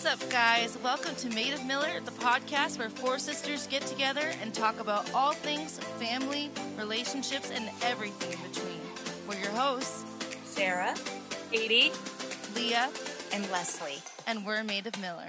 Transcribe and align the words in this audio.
What's 0.00 0.22
up, 0.22 0.30
guys? 0.30 0.78
Welcome 0.78 1.16
to 1.16 1.28
Made 1.30 1.54
of 1.54 1.66
Miller, 1.66 1.98
the 2.04 2.12
podcast 2.12 2.78
where 2.78 2.88
four 2.88 3.18
sisters 3.18 3.66
get 3.66 3.82
together 3.82 4.30
and 4.40 4.54
talk 4.54 4.78
about 4.78 5.12
all 5.12 5.32
things 5.32 5.80
family, 5.98 6.52
relationships, 6.78 7.50
and 7.50 7.68
everything 7.82 8.30
in 8.30 8.48
between. 8.48 8.80
We're 9.28 9.42
your 9.42 9.50
hosts, 9.58 10.04
Sarah, 10.44 10.94
Katie, 11.50 11.90
Leah, 12.54 12.90
and 13.32 13.50
Leslie. 13.50 13.98
and 14.28 14.46
we're 14.46 14.62
Made 14.62 14.86
of 14.86 14.96
Miller. 15.00 15.26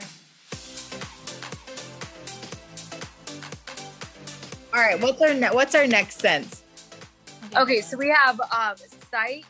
All 4.72 4.80
right, 4.80 5.02
what's 5.02 5.20
our 5.20 5.34
ne- 5.34 5.50
what's 5.50 5.74
our 5.74 5.88
next 5.88 6.20
sense? 6.20 6.62
Okay, 7.58 7.82
so 7.82 7.98
we 7.98 8.10
have 8.10 8.40
um 8.40 8.76
sight. 9.10 9.46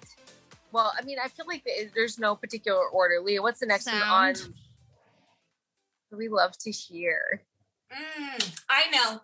Well, 0.72 0.94
I 0.98 1.04
mean, 1.04 1.18
I 1.22 1.28
feel 1.28 1.46
like 1.46 1.68
there's 1.94 2.18
no 2.18 2.38
particular 2.38 2.88
order. 2.88 3.20
Leah, 3.20 3.42
what's 3.42 3.60
the 3.60 3.66
next 3.66 3.86
one 3.86 4.02
on? 4.02 4.36
Sound. 6.10 6.18
We 6.18 6.28
love 6.30 6.58
to 6.60 6.72
hear. 6.72 7.44
Mm, 7.92 8.60
I 8.70 8.90
know. 8.92 9.22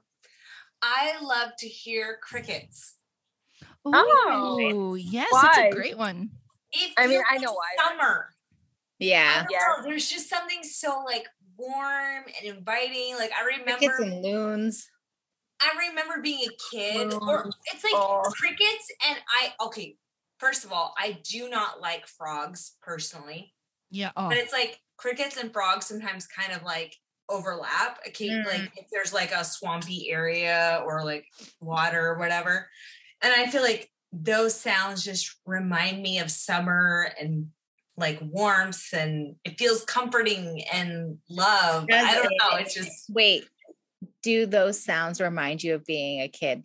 I 0.82 1.22
love 1.22 1.52
to 1.60 1.68
hear 1.68 2.18
crickets. 2.22 2.96
Oh. 3.86 4.96
Yes, 5.00 5.28
Why? 5.32 5.50
it's 5.68 5.76
a 5.76 5.78
great 5.78 5.98
one. 5.98 6.30
It 6.72 6.92
I 6.98 7.08
mean, 7.08 7.12
feels 7.12 7.24
I 7.30 7.36
like 7.36 7.42
know 7.42 7.54
why. 7.54 7.88
Summer. 7.90 8.30
Yeah, 9.00 9.46
Yeah. 9.50 9.58
know. 9.78 9.84
There's 9.84 10.10
just 10.10 10.30
something 10.30 10.64
so 10.64 11.04
like 11.06 11.28
warm 11.58 12.24
and 12.42 12.56
inviting. 12.58 13.16
Like 13.16 13.32
I 13.34 13.46
remember, 13.46 13.78
crickets 13.78 14.00
and 14.00 14.24
loons. 14.24 14.90
I 15.62 15.88
remember 15.90 16.22
being 16.22 16.48
a 16.50 16.76
kid, 16.76 17.14
or 17.14 17.50
it's 17.74 17.84
like 17.84 17.94
Oh. 17.94 18.24
crickets. 18.40 18.92
And 19.08 19.18
I 19.30 19.54
okay. 19.66 19.98
First 20.40 20.66
of 20.66 20.74
all, 20.74 20.94
I 20.98 21.20
do 21.24 21.50
not 21.50 21.80
like 21.80 22.08
frogs 22.08 22.76
personally, 22.82 23.54
Yeah. 23.92 24.12
Oh, 24.16 24.30
but 24.30 24.38
it's 24.38 24.54
like 24.54 24.80
crickets 24.98 25.38
and 25.38 25.52
frogs 25.54 25.86
sometimes 25.88 26.28
kind 26.28 26.54
of 26.54 26.64
like 26.64 26.96
overlap. 27.30 28.00
Okay, 28.08 28.30
Mm. 28.30 28.46
like 28.46 28.72
if 28.78 28.86
there's 28.92 29.14
like 29.14 29.32
a 29.32 29.44
swampy 29.44 30.10
area 30.12 30.82
or 30.86 31.04
like 31.04 31.26
water 31.60 32.08
or 32.08 32.18
whatever, 32.18 32.70
and 33.22 33.34
I 33.34 33.48
feel 33.48 33.62
like 33.62 33.90
those 34.12 34.60
sounds 34.60 35.04
just 35.04 35.36
remind 35.46 36.02
me 36.02 36.20
of 36.20 36.32
summer 36.32 37.12
and 37.20 37.48
like 37.98 38.20
warmth 38.22 38.94
and 38.94 39.36
it 39.44 39.58
feels 39.58 39.84
comforting 39.86 40.64
and 40.72 41.18
love. 41.30 41.88
Does 41.88 42.06
I 42.06 42.16
don't 42.16 42.26
it? 42.26 42.32
know. 42.42 42.58
It's 42.58 42.74
just 42.74 43.10
Wait, 43.10 43.46
do 44.22 44.46
those 44.46 44.84
sounds 44.84 45.20
remind 45.22 45.64
you 45.64 45.76
of 45.76 45.86
being 45.86 46.22
a 46.22 46.28
kid? 46.28 46.64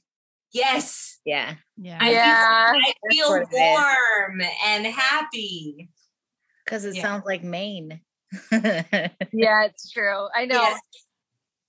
yes. 0.53 1.19
Yeah, 1.25 1.55
yeah. 1.77 1.99
I 2.01 2.11
Yeah, 2.11 2.73
feel, 2.73 2.81
I 2.81 2.93
feel 3.13 3.31
what 3.31 3.43
it 3.43 3.55
is. 3.55 3.61
warm 3.61 4.41
and 4.67 4.87
happy. 4.87 5.91
Because 6.71 6.85
it 6.85 6.95
Yeah. 6.95 7.03
sounds 7.03 7.27
like 7.27 7.43
Maine. 7.43 8.01
yeah, 8.53 9.09
it's 9.33 9.91
true. 9.91 10.29
I 10.35 10.47
know. 10.47 10.61
Yes. 10.63 10.81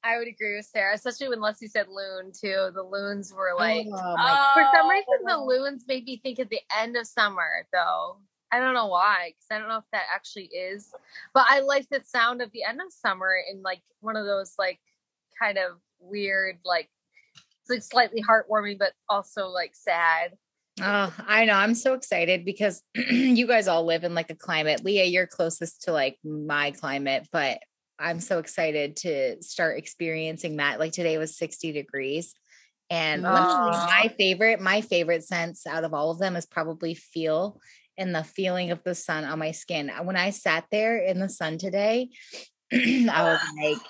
I 0.04 0.18
would 0.18 0.28
agree 0.28 0.56
with 0.56 0.66
Sarah, 0.66 0.96
especially 0.96 1.30
when 1.30 1.42
Leslie 1.42 1.68
said 1.68 1.88
loon 1.88 2.32
too. 2.32 2.72
The 2.74 2.82
loons 2.84 3.34
were 3.34 3.54
like, 3.58 3.86
oh 3.88 4.16
my 4.18 4.52
for 4.54 4.64
some 4.76 4.90
reason, 4.90 5.26
the 5.26 5.36
Oh. 5.38 5.46
loons 5.46 5.86
made 5.88 6.06
me 6.06 6.18
think 6.18 6.40
of 6.40 6.50
the 6.50 6.62
end 6.76 6.98
of 6.98 7.06
summer, 7.06 7.68
though. 7.72 8.18
I 8.52 8.60
don't 8.60 8.74
know 8.74 8.88
why, 8.88 9.30
because 9.30 9.46
I 9.52 9.60
don't 9.60 9.70
know 9.70 9.78
if 9.78 9.84
that 9.92 10.06
actually 10.14 10.46
is. 10.48 10.92
But 11.34 11.46
I 11.50 11.60
like 11.60 11.88
the 11.90 12.02
sound 12.04 12.42
of 12.42 12.52
the 12.52 12.64
end 12.64 12.82
of 12.82 12.92
summer 12.92 13.36
in 13.50 13.62
like 13.62 13.82
one 14.02 14.16
of 14.16 14.26
those 14.26 14.54
like 14.60 14.80
kind 15.40 15.58
of 15.60 15.78
weird, 16.00 16.58
like 16.66 16.90
it's 17.62 17.70
like 17.70 17.84
slightly 17.84 18.24
heartwarming, 18.24 18.80
but 18.80 18.94
also 19.08 19.48
like 19.50 19.76
sad. 19.76 20.36
Oh, 20.80 21.14
I 21.28 21.46
know. 21.46 21.54
I'm 21.54 21.76
so 21.76 21.94
excited 21.94 22.46
because 22.46 22.82
you 22.96 23.46
guys 23.46 23.68
all 23.68 23.86
live 23.86 24.04
in 24.04 24.16
like 24.16 24.30
a 24.30 24.36
climate. 24.36 24.84
Leah, 24.86 25.06
you're 25.06 25.28
closest 25.28 25.84
to 25.84 25.92
like 25.92 26.18
my 26.24 26.72
climate, 26.72 27.28
but 27.32 27.60
I'm 28.00 28.20
so 28.20 28.40
excited 28.40 28.96
to 28.98 29.42
start 29.44 29.78
experiencing 29.78 30.58
that. 30.58 30.80
Like 30.80 30.94
today 30.94 31.18
was 31.18 31.38
60 31.38 31.72
degrees. 31.72 32.34
And 32.90 33.24
one 33.24 33.44
of 33.44 33.48
Aw. 33.48 33.86
my 33.86 34.14
favorite, 34.18 34.60
my 34.60 34.82
favorite 34.82 35.24
sense 35.24 35.66
out 35.66 35.84
of 35.84 35.94
all 35.94 36.12
of 36.12 36.20
them 36.20 36.36
is 36.36 36.46
probably 36.46 36.94
feel 36.94 37.62
and 37.98 38.16
the 38.16 38.24
feeling 38.24 38.72
of 38.72 38.84
the 38.84 38.96
sun 38.96 39.24
on 39.24 39.40
my 39.40 39.52
skin. 39.52 39.90
Uh, 39.90 40.04
when 40.04 40.16
I 40.16 40.32
sat 40.32 40.66
there 40.72 40.98
in 40.98 41.20
the 41.20 41.30
sun 41.30 41.58
today, 41.58 42.10
I 42.74 43.24
was 43.24 43.40
like, 43.64 43.82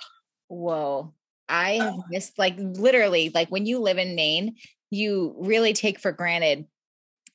whoa, 0.48 1.14
I 1.48 1.74
have 1.74 1.96
missed 2.10 2.38
like 2.38 2.56
literally 2.58 3.32
like 3.34 3.50
when 3.50 3.66
you 3.66 3.80
live 3.80 3.98
in 3.98 4.16
Maine, 4.16 4.56
you 4.92 5.36
really 5.40 5.74
take 5.74 6.00
for 6.00 6.12
granted 6.12 6.68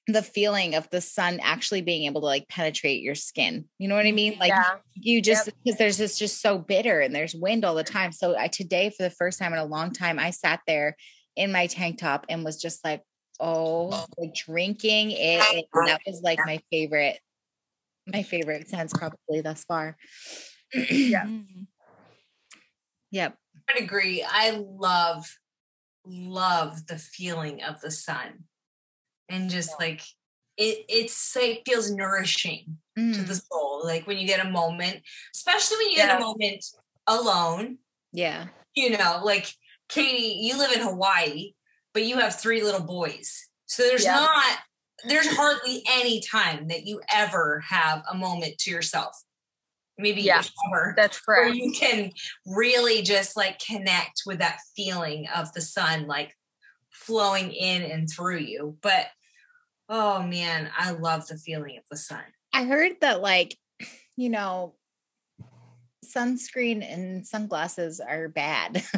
the 0.08 0.22
feeling 0.22 0.76
of 0.76 0.88
the 0.90 1.00
sun 1.00 1.40
actually 1.42 1.82
being 1.82 2.04
able 2.04 2.20
to 2.20 2.26
like 2.26 2.48
penetrate 2.48 3.02
your 3.02 3.16
skin. 3.16 3.64
You 3.78 3.88
know 3.88 3.96
what 3.96 4.06
I 4.06 4.12
mean? 4.12 4.32
Mm-hmm. 4.32 4.40
Like 4.40 4.50
yeah, 4.50 4.76
you 4.94 5.20
just 5.20 5.46
because 5.64 5.78
there's 5.78 5.98
this 5.98 6.16
just 6.16 6.40
so 6.40 6.58
bitter 6.58 7.00
and 7.00 7.12
there's 7.12 7.34
wind 7.34 7.64
all 7.64 7.74
the 7.74 7.82
time. 7.82 8.12
So 8.12 8.36
I 8.38 8.46
today 8.46 8.90
for 8.90 9.02
the 9.02 9.10
first 9.10 9.38
time 9.40 9.52
in 9.52 9.58
a 9.58 9.64
long 9.64 9.92
time, 9.92 10.20
I 10.20 10.30
sat 10.30 10.60
there 10.66 10.96
in 11.34 11.50
my 11.50 11.66
tank 11.66 11.98
top 11.98 12.26
and 12.28 12.44
was 12.44 12.60
just 12.60 12.84
like, 12.84 13.02
oh, 13.40 14.06
like 14.16 14.34
drinking 14.34 15.10
it. 15.10 15.66
that 15.72 16.00
was 16.06 16.20
like 16.22 16.38
my 16.46 16.60
favorite, 16.70 17.18
my 18.06 18.22
favorite 18.22 18.68
sense 18.68 18.92
probably 18.92 19.40
thus 19.40 19.64
far. 19.64 19.96
Yeah. 20.72 21.26
Yep. 23.12 23.36
I 23.70 23.78
agree. 23.78 24.26
I 24.28 24.50
love, 24.50 25.26
love 26.06 26.86
the 26.86 26.98
feeling 26.98 27.62
of 27.62 27.80
the 27.80 27.90
sun. 27.90 28.44
And 29.28 29.50
just 29.50 29.72
like 29.80 30.02
it 30.56 30.84
it's 30.88 31.36
like 31.36 31.62
feels 31.66 31.90
nourishing 31.90 32.78
to 32.96 33.02
Mm, 33.02 33.26
the 33.26 33.34
soul. 33.34 33.82
Like 33.84 34.06
when 34.06 34.18
you 34.18 34.26
get 34.26 34.44
a 34.44 34.50
moment, 34.50 35.02
especially 35.34 35.78
when 35.78 35.90
you 35.90 35.96
get 35.96 36.16
a 36.16 36.20
moment 36.20 36.64
alone, 37.06 37.78
yeah. 38.12 38.46
you 38.74 38.96
know, 38.96 39.20
like 39.22 39.52
Katie, 39.88 40.38
you 40.40 40.56
live 40.58 40.72
in 40.72 40.80
Hawaii, 40.80 41.52
but 41.92 42.04
you 42.04 42.18
have 42.18 42.40
three 42.40 42.62
little 42.62 42.84
boys. 42.84 43.48
So 43.66 43.82
there's 43.82 44.04
Yeah. 44.04 44.14
not 44.20 44.58
there's 45.04 45.28
hardly 45.36 45.82
any 45.90 46.20
time 46.20 46.68
that 46.68 46.86
you 46.86 47.02
ever 47.12 47.62
have 47.68 48.02
a 48.10 48.16
moment 48.16 48.56
to 48.58 48.70
yourself. 48.70 49.14
Maybe 49.98 50.22
Yeah. 50.22 50.42
ever 50.68 50.94
that's 50.96 51.20
where 51.26 51.48
you 51.48 51.72
can 51.72 52.12
really 52.46 53.02
just 53.02 53.36
like 53.36 53.58
connect 53.58 54.22
with 54.26 54.38
that 54.40 54.58
feeling 54.76 55.26
of 55.34 55.52
the 55.52 55.60
sun 55.62 56.06
like 56.06 56.34
flowing 56.90 57.52
in 57.52 57.82
and 57.82 58.08
through 58.10 58.38
you. 58.38 58.76
But 58.82 59.06
oh 59.88 60.22
man, 60.22 60.70
I 60.76 60.90
love 60.90 61.26
the 61.26 61.38
feeling 61.38 61.78
of 61.78 61.84
the 61.90 61.96
sun. 61.96 62.24
I 62.52 62.64
heard 62.64 62.92
that 63.00 63.20
like, 63.22 63.56
you 64.16 64.28
know, 64.30 64.74
sunscreen 66.04 66.82
and 66.82 67.26
sunglasses 67.26 68.00
are 68.00 68.28
bad. 68.28 68.82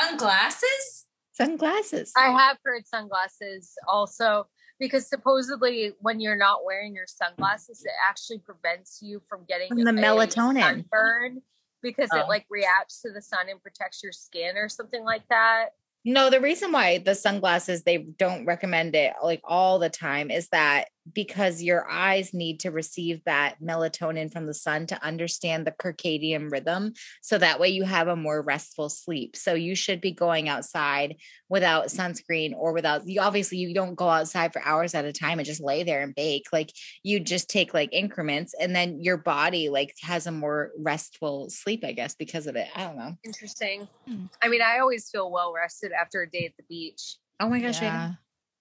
Sunglasses? 0.00 1.06
sunglasses. 1.38 2.12
I 2.16 2.30
have 2.30 2.58
heard 2.64 2.86
sunglasses 2.86 3.72
also 3.86 4.48
because 4.78 5.06
supposedly 5.08 5.92
when 6.00 6.20
you're 6.20 6.36
not 6.36 6.64
wearing 6.64 6.94
your 6.94 7.06
sunglasses, 7.06 7.82
it 7.84 7.92
actually 8.06 8.38
prevents 8.38 9.00
you 9.02 9.20
from 9.28 9.44
getting 9.48 9.68
From 9.68 9.84
the 9.84 9.90
a 9.90 9.94
melatonin. 9.94 10.60
sunburn 10.62 11.42
because 11.82 12.10
Oh. 12.12 12.18
it 12.20 12.28
like 12.28 12.46
reacts 12.50 13.02
to 13.02 13.12
the 13.12 13.22
sun 13.22 13.48
and 13.48 13.62
protects 13.62 14.02
your 14.02 14.12
skin 14.12 14.56
or 14.56 14.68
something 14.68 15.04
like 15.04 15.26
that. 15.28 15.70
No, 16.04 16.30
the 16.30 16.40
reason 16.40 16.72
why 16.72 16.98
the 16.98 17.14
sunglasses 17.14 17.82
they 17.82 17.98
don't 17.98 18.46
recommend 18.46 18.94
it 18.94 19.14
like 19.22 19.40
all 19.44 19.78
the 19.78 19.90
time 19.90 20.30
is 20.30 20.48
that 20.48 20.88
because 21.14 21.62
your 21.62 21.88
eyes 21.90 22.34
need 22.34 22.60
to 22.60 22.70
receive 22.70 23.22
that 23.24 23.56
melatonin 23.62 24.32
from 24.32 24.46
the 24.46 24.54
sun 24.54 24.86
to 24.86 25.04
understand 25.04 25.66
the 25.66 25.72
circadian 25.72 26.50
rhythm 26.50 26.92
so 27.22 27.38
that 27.38 27.60
way 27.60 27.68
you 27.68 27.84
have 27.84 28.08
a 28.08 28.16
more 28.16 28.42
restful 28.42 28.88
sleep. 28.88 29.36
So 29.36 29.54
you 29.54 29.74
should 29.74 30.00
be 30.00 30.12
going 30.12 30.48
outside 30.48 31.16
without 31.48 31.86
sunscreen 31.86 32.54
or 32.56 32.72
without 32.72 33.06
you 33.06 33.20
obviously 33.20 33.58
you 33.58 33.74
don't 33.74 33.94
go 33.94 34.08
outside 34.08 34.52
for 34.52 34.62
hours 34.62 34.94
at 34.94 35.04
a 35.04 35.12
time 35.12 35.38
and 35.38 35.46
just 35.46 35.62
lay 35.62 35.82
there 35.82 36.02
and 36.02 36.14
bake. 36.14 36.46
Like 36.52 36.72
you 37.02 37.20
just 37.20 37.48
take 37.48 37.74
like 37.74 37.90
increments 37.92 38.54
and 38.58 38.74
then 38.74 39.00
your 39.00 39.16
body 39.16 39.68
like 39.68 39.94
has 40.02 40.26
a 40.26 40.32
more 40.32 40.72
restful 40.78 41.50
sleep 41.50 41.84
I 41.84 41.92
guess 41.92 42.14
because 42.14 42.46
of 42.46 42.56
it. 42.56 42.68
I 42.74 42.84
don't 42.84 42.96
know. 42.96 43.14
Interesting. 43.24 43.88
Hmm. 44.06 44.26
I 44.42 44.48
mean, 44.48 44.62
I 44.62 44.78
always 44.78 45.08
feel 45.10 45.30
well 45.30 45.52
rested 45.52 45.92
after 45.92 46.22
a 46.22 46.30
day 46.30 46.46
at 46.46 46.56
the 46.56 46.64
beach. 46.68 47.16
Oh 47.40 47.48
my 47.48 47.60
gosh, 47.60 47.80
yeah. 47.80 48.12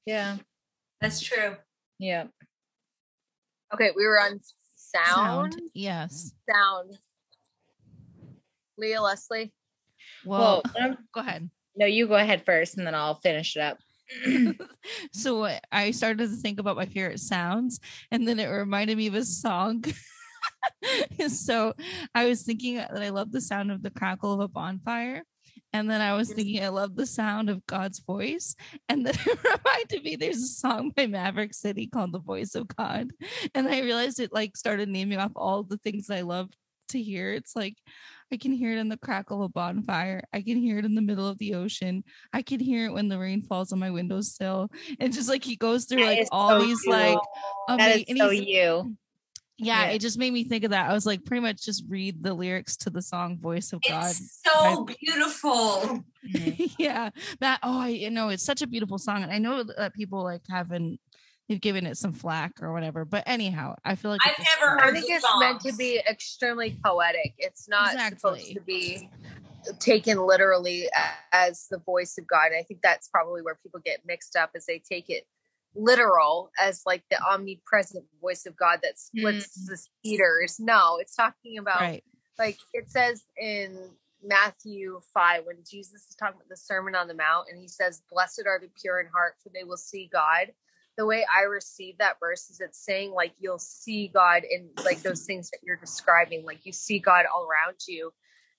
yeah. 0.06 0.38
That's 1.02 1.20
true. 1.20 1.56
Yeah. 2.00 2.26
Okay, 3.74 3.92
we 3.96 4.06
were 4.06 4.20
on 4.20 4.40
sound. 4.76 5.54
Sound. 5.54 5.62
Yes. 5.74 6.32
Sound. 6.50 6.98
Leah 8.78 9.02
Leslie. 9.02 9.54
Well, 10.26 10.62
Well, 10.76 10.86
um, 10.92 10.98
go 11.14 11.22
ahead. 11.22 11.50
No, 11.76 11.86
you 11.86 12.08
go 12.08 12.16
ahead 12.16 12.44
first 12.46 12.78
and 12.78 12.86
then 12.88 12.96
I'll 12.96 13.20
finish 13.22 13.56
it 13.56 13.62
up. 13.62 13.78
so 15.14 15.44
I- 15.46 15.60
I 15.72 15.92
started 15.92 16.30
to 16.30 16.36
think 16.36 16.60
about 16.60 16.78
my 16.78 16.86
favorite 16.86 17.20
sounds, 17.20 17.80
and 18.12 18.28
then 18.28 18.40
it 18.40 18.46
reminded 18.48 18.98
me 18.98 19.08
of 19.08 19.16
a 19.16 19.26
song. 19.26 19.84
so 21.28 21.74
I 22.16 22.26
was 22.28 22.44
thinking 22.44 22.78
that 22.78 22.96
I 23.02 23.10
love 23.10 23.32
the 23.32 23.42
sound 23.42 23.72
of 23.72 23.82
the 23.84 23.90
crackle 23.92 24.34
of 24.34 24.40
a 24.40 24.48
bonfire. 24.48 25.24
And 25.78 25.88
then 25.88 26.02
I 26.02 26.16
was 26.16 26.34
thinking, 26.34 26.64
I 26.64 26.70
love 26.70 26.96
the 26.96 27.06
sound 27.06 27.52
of 27.52 27.64
God's 27.68 28.00
voice. 28.00 28.56
And 28.90 29.06
then 29.06 29.14
it 29.26 29.40
reminded 29.44 30.04
me 30.04 30.16
there's 30.16 30.42
a 30.42 30.48
song 30.48 30.92
by 30.96 31.06
Maverick 31.06 31.54
City 31.54 31.86
called 31.86 32.14
The 32.14 32.20
Voice 32.20 32.56
of 32.56 32.68
God. 32.68 33.12
And 33.54 33.68
I 33.68 33.82
realized 33.82 34.20
it 34.20 34.34
like 34.34 34.58
started 34.58 34.90
naming 34.90 35.20
off 35.20 35.34
all 35.36 35.62
the 35.62 35.78
things 35.78 36.10
I 36.10 36.22
love 36.22 36.50
to 36.90 37.00
hear. 37.02 37.32
It's 37.32 37.56
like 37.56 37.76
I 38.34 38.38
can 38.38 38.54
hear 38.54 38.72
it 38.72 38.80
in 38.80 38.90
the 38.90 38.98
crackle 38.98 39.44
of 39.44 39.54
bonfire. 39.54 40.24
I 40.34 40.42
can 40.42 40.58
hear 40.58 40.80
it 40.80 40.86
in 40.86 40.96
the 40.96 41.02
middle 41.04 41.28
of 41.28 41.38
the 41.38 41.54
ocean. 41.54 42.04
I 42.34 42.42
can 42.42 42.60
hear 42.60 42.88
it 42.88 42.94
when 42.94 43.08
the 43.08 43.20
rain 43.20 43.44
falls 43.44 43.72
on 43.72 43.78
my 43.78 43.92
windowsill. 43.92 44.72
And 45.00 45.14
just 45.14 45.30
like 45.30 45.44
he 45.44 45.58
goes 45.58 45.86
through 45.86 46.02
That 46.02 46.18
like 46.18 46.28
all 46.32 46.60
so 46.60 46.66
these 46.66 46.82
cool. 46.82 46.94
like 46.94 47.20
That 47.68 47.80
ama- 47.82 48.04
is 48.08 48.18
so 48.18 48.32
you. 48.32 48.98
Yeah, 49.58 49.86
Yeah. 49.86 49.92
it 49.92 50.00
just 50.00 50.18
made 50.18 50.32
me 50.32 50.44
think 50.44 50.64
of 50.64 50.72
that. 50.72 50.90
I 50.90 50.94
was 50.94 51.06
like, 51.06 51.26
pretty 51.26 51.42
much 51.42 51.64
just 51.64 51.84
read 51.88 52.24
the 52.24 52.34
lyrics 52.34 52.78
to 52.78 52.90
the 52.90 53.02
song 53.02 53.38
"Voice 53.40 53.74
of 53.74 53.82
God." 53.88 54.06
It's 54.12 54.42
so 54.44 54.86
beautiful. 55.02 56.04
yeah, 56.78 57.10
that. 57.40 57.60
Oh, 57.64 57.80
I 57.82 57.88
you 57.90 58.10
know 58.12 58.30
it's 58.30 58.44
such 58.46 58.62
a 58.62 58.68
beautiful 58.68 58.98
song, 58.98 59.24
and 59.24 59.32
I 59.32 59.38
know 59.40 59.64
that 59.64 59.94
people 59.94 60.24
like 60.24 60.44
haven't 60.50 61.00
they've 61.50 61.62
given 61.62 61.86
it 61.86 61.98
some 61.98 62.12
flack 62.14 62.52
or 62.62 62.74
whatever. 62.74 63.06
But 63.06 63.24
anyhow, 63.26 63.76
I 63.86 63.96
feel 63.96 64.12
like 64.12 64.22
I've 64.26 64.38
never 64.60 64.80
I 64.80 64.86
heard 64.86 64.94
think 64.96 65.08
the 65.08 65.14
it's 65.14 65.26
meant 65.40 65.62
to 65.62 65.74
be 65.76 66.02
extremely 66.10 66.78
poetic. 66.84 67.34
It's 67.38 67.70
not 67.70 67.92
supposed 67.92 68.54
to 68.54 68.62
be 68.62 69.10
taken 69.80 70.18
literally 70.20 70.90
as 71.34 71.68
the 71.70 71.80
voice 71.80 72.18
of 72.18 72.28
God. 72.28 72.48
And 72.48 72.56
I 72.56 72.64
think 72.64 72.82
that's 72.82 73.08
probably 73.08 73.42
where 73.42 73.56
people 73.56 73.80
get 73.84 74.02
mixed 74.06 74.36
up 74.36 74.52
as 74.56 74.66
they 74.66 74.80
take 74.80 75.10
it 75.10 75.26
literal 75.78 76.52
as 76.60 76.82
like 76.86 77.04
the 77.10 77.22
omnipresent 77.22 78.06
voice 78.22 78.46
of 78.46 78.58
God 78.58 78.80
that 78.84 79.00
splits 79.00 79.58
mm-hmm. 79.58 79.72
the 79.72 79.84
cedars. 80.04 80.56
No, 80.60 80.98
it's 81.00 81.16
talking 81.16 81.58
about 81.60 81.80
right. 81.80 82.04
like 82.40 82.58
it 82.74 82.90
says 82.90 83.24
in 83.38 83.90
Matthew 84.24 85.00
5 85.14 85.46
when 85.46 85.58
Jesus 85.70 86.08
is 86.10 86.16
talking 86.20 86.36
about 86.36 86.50
the 86.50 86.58
Sermon 86.58 86.96
on 86.96 87.08
the 87.08 87.14
Mount 87.14 87.48
and 87.52 87.60
he 87.60 87.68
says, 87.68 88.02
Blessed 88.12 88.44
are 88.48 88.60
the 88.60 88.70
pure 88.82 89.00
in 89.00 89.08
heart, 89.08 89.36
for 89.42 89.50
they 89.54 89.64
will 89.64 89.78
see 89.78 90.10
God. 90.12 90.48
The 90.98 91.06
way 91.06 91.26
I 91.34 91.44
receive 91.44 92.00
that 92.00 92.18
verse 92.20 92.50
is 92.50 92.60
it's 92.60 92.84
saying 92.84 93.14
like 93.14 93.34
you'll 93.40 93.60
see 93.60 94.08
God 94.08 94.42
in 94.50 94.70
like 94.84 95.04
those 95.04 95.26
things 95.26 95.52
that 95.52 95.60
you're 95.64 95.78
describing, 95.78 96.44
like 96.44 96.66
you 96.66 96.74
see 96.74 96.98
God 96.98 97.26
all 97.34 97.48
around 97.48 97.76
you 97.88 98.12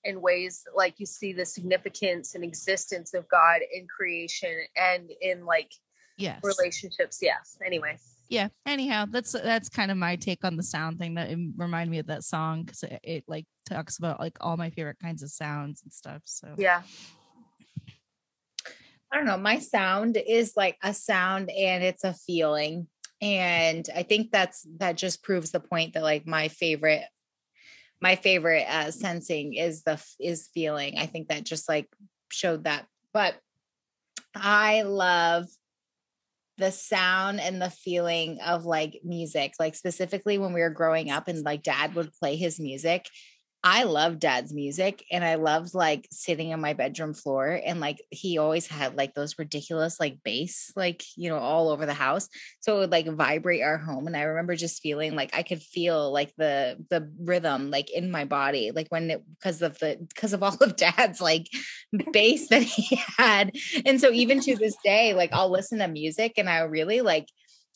in 0.05 0.21
ways 0.21 0.63
like 0.73 0.95
you 0.99 1.05
see 1.05 1.33
the 1.33 1.45
significance 1.45 2.35
and 2.35 2.43
existence 2.43 3.13
of 3.13 3.27
God 3.27 3.59
in 3.73 3.87
creation 3.87 4.55
and 4.77 5.11
in 5.21 5.45
like 5.45 5.73
Yes. 6.19 6.41
relationships. 6.43 7.19
Yes. 7.21 7.57
Anyway. 7.65 7.97
yeah 8.29 8.49
anyhow 8.65 9.05
that's 9.09 9.31
that's 9.31 9.69
kind 9.69 9.89
of 9.89 9.97
my 9.97 10.15
take 10.15 10.43
on 10.43 10.55
the 10.55 10.63
sound 10.63 10.99
thing 10.99 11.15
that 11.15 11.31
it 11.31 11.39
reminded 11.57 11.89
me 11.89 11.99
of 11.99 12.07
that 12.07 12.23
song 12.23 12.63
because 12.63 12.83
it, 12.83 12.99
it 13.03 13.23
like 13.27 13.45
talks 13.67 13.97
about 13.97 14.19
like 14.19 14.37
all 14.41 14.55
my 14.57 14.69
favorite 14.69 14.99
kinds 15.01 15.23
of 15.23 15.31
sounds 15.31 15.81
and 15.83 15.91
stuff 15.91 16.21
so 16.25 16.47
Yeah. 16.57 16.83
I 19.11 19.17
don't 19.17 19.25
know. 19.25 19.37
My 19.37 19.57
sound 19.59 20.17
is 20.17 20.53
like 20.55 20.77
a 20.83 20.93
sound 20.93 21.49
and 21.49 21.83
it's 21.83 22.03
a 22.03 22.13
feeling. 22.13 22.87
And 23.21 23.87
I 23.95 24.03
think 24.03 24.31
that's 24.31 24.65
that 24.77 24.97
just 24.97 25.23
proves 25.23 25.51
the 25.51 25.59
point 25.59 25.93
that 25.93 26.03
like 26.03 26.27
my 26.27 26.47
favorite 26.47 27.03
my 28.01 28.15
favorite 28.15 28.65
uh 28.69 28.91
sensing 28.91 29.55
is 29.55 29.81
the 29.83 30.01
is 30.19 30.49
feeling. 30.53 30.97
I 30.97 31.07
think 31.07 31.29
that 31.29 31.43
just 31.43 31.67
like 31.67 31.87
showed 32.31 32.65
that. 32.65 32.85
But 33.11 33.35
I 34.35 34.83
love 34.83 35.47
the 36.59 36.71
sound 36.71 37.39
and 37.39 37.61
the 37.61 37.69
feeling 37.69 38.39
of 38.45 38.65
like 38.65 38.99
music. 39.03 39.53
Like 39.59 39.75
specifically 39.75 40.37
when 40.37 40.53
we 40.53 40.61
were 40.61 40.69
growing 40.69 41.09
up 41.09 41.27
and 41.27 41.43
like 41.43 41.63
dad 41.63 41.95
would 41.95 42.11
play 42.13 42.35
his 42.35 42.59
music. 42.59 43.07
I 43.61 43.83
love 43.83 44.19
dad's 44.19 44.53
music 44.53 45.03
and 45.11 45.23
I 45.23 45.35
loved 45.35 45.73
like 45.73 46.07
sitting 46.11 46.53
on 46.53 46.61
my 46.61 46.71
bedroom 46.73 47.13
floor 47.13 47.59
and 47.65 47.81
like 47.81 48.01
he 48.09 48.37
always 48.37 48.67
had 48.67 48.95
like 48.95 49.13
those 49.13 49.37
ridiculous 49.37 49.99
like 49.99 50.19
bass 50.23 50.71
like 50.77 51.03
you 51.17 51.29
know 51.29 51.37
all 51.37 51.69
over 51.69 51.85
the 51.85 51.93
house 51.93 52.29
so 52.61 52.77
it 52.77 52.79
would 52.79 52.91
like 52.91 53.07
vibrate 53.07 53.61
our 53.61 53.77
home 53.77 54.07
and 54.07 54.15
I 54.15 54.21
remember 54.21 54.55
just 54.55 54.81
feeling 54.81 55.13
like 55.13 55.31
I 55.35 55.43
could 55.43 55.61
feel 55.61 56.09
like 56.13 56.33
the 56.37 56.77
the 56.89 57.11
rhythm 57.19 57.69
like 57.69 57.89
in 57.91 58.11
my 58.11 58.23
body 58.23 58.71
like 58.71 58.87
when 58.89 59.11
it 59.11 59.23
because 59.37 59.61
of 59.61 59.77
the 59.79 59.97
because 60.07 60.31
of 60.31 60.41
all 60.41 60.55
of 60.61 60.75
dad's 60.77 61.19
like 61.19 61.47
bass 62.13 62.47
that 62.47 62.63
he 62.63 62.97
had 63.17 63.51
and 63.85 63.99
so 63.99 64.09
even 64.11 64.39
to 64.39 64.55
this 64.55 64.77
day 64.85 65.13
like 65.13 65.31
I'll 65.33 65.51
listen 65.51 65.79
to 65.79 65.87
music 65.89 66.35
and 66.37 66.49
I 66.49 66.59
really 66.59 67.01
like 67.01 67.27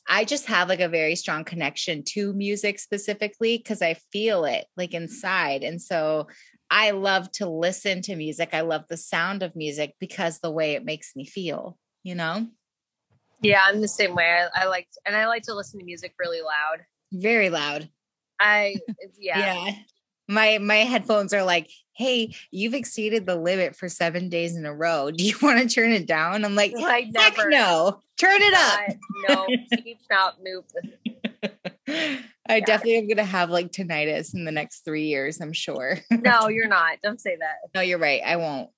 I 0.08 0.26
just 0.26 0.46
have 0.48 0.70
like 0.70 0.80
a 0.80 0.90
very 0.90 1.16
strong 1.16 1.44
connection 1.44 2.04
to 2.10 2.34
music 2.34 2.80
specifically 2.80 3.58
because 3.58 3.82
I 3.82 3.96
feel 4.12 4.46
it 4.46 4.66
like 4.76 4.94
inside. 4.94 5.64
And 5.64 5.82
so 5.82 6.28
I 6.70 6.92
love 6.92 7.32
to 7.34 7.48
listen 7.48 8.02
to 8.04 8.16
music. 8.16 8.50
I 8.54 8.62
love 8.62 8.86
the 8.90 8.98
sound 8.98 9.44
of 9.44 9.56
music 9.56 9.96
because 10.00 10.40
the 10.40 10.52
way 10.52 10.74
it 10.74 10.86
makes 10.86 11.16
me 11.16 11.26
feel, 11.26 11.78
you 12.04 12.16
know? 12.16 12.48
Yeah, 13.42 13.62
I'm 13.66 13.82
the 13.82 13.88
same 13.88 14.16
way. 14.16 14.26
I, 14.26 14.64
I 14.64 14.66
like 14.66 14.88
and 15.06 15.16
I 15.16 15.28
like 15.28 15.44
to 15.44 15.54
listen 15.54 15.80
to 15.80 15.86
music 15.86 16.14
really 16.20 16.42
loud. 16.42 16.86
Very 17.12 17.50
loud. 17.50 17.90
I 18.40 18.78
yeah. 19.20 19.72
My 20.34 20.58
my 20.58 20.78
headphones 20.78 21.34
are 21.34 21.44
like, 21.44 21.70
hey, 21.96 22.34
you've 22.52 22.74
exceeded 22.74 23.26
the 23.26 23.36
limit 23.36 23.76
for 23.76 23.88
seven 23.88 24.30
days 24.30 24.56
in 24.56 24.66
a 24.66 24.74
row. 24.74 25.12
Do 25.16 25.24
you 25.24 25.36
want 25.42 25.60
to 25.62 25.68
turn 25.74 25.92
it 25.92 26.08
down? 26.08 26.44
I'm 26.44 26.56
like, 26.56 26.74
Like 26.76 27.16
heck 27.16 27.38
never. 27.38 27.50
no, 27.50 28.00
turn 28.18 28.42
it 28.42 28.54
up. 28.54 28.80
Not- 29.30 29.50
no, 29.50 29.78
keep 29.84 30.00
not 30.10 30.38
move. 30.44 30.64
I 32.50 32.60
definitely 32.60 32.98
am 32.98 33.08
gonna 33.08 33.24
have 33.24 33.50
like 33.50 33.72
tinnitus 33.72 34.34
in 34.34 34.44
the 34.46 34.52
next 34.52 34.84
three 34.86 35.06
years, 35.06 35.40
I'm 35.40 35.54
sure. 35.54 36.00
No, 36.10 36.48
you're 36.50 36.68
not. 36.68 36.98
Don't 37.04 37.22
say 37.22 37.38
that. 37.40 37.56
no, 37.76 37.82
you're 37.82 38.00
right. 38.00 38.22
I 38.26 38.36
won't. 38.38 38.70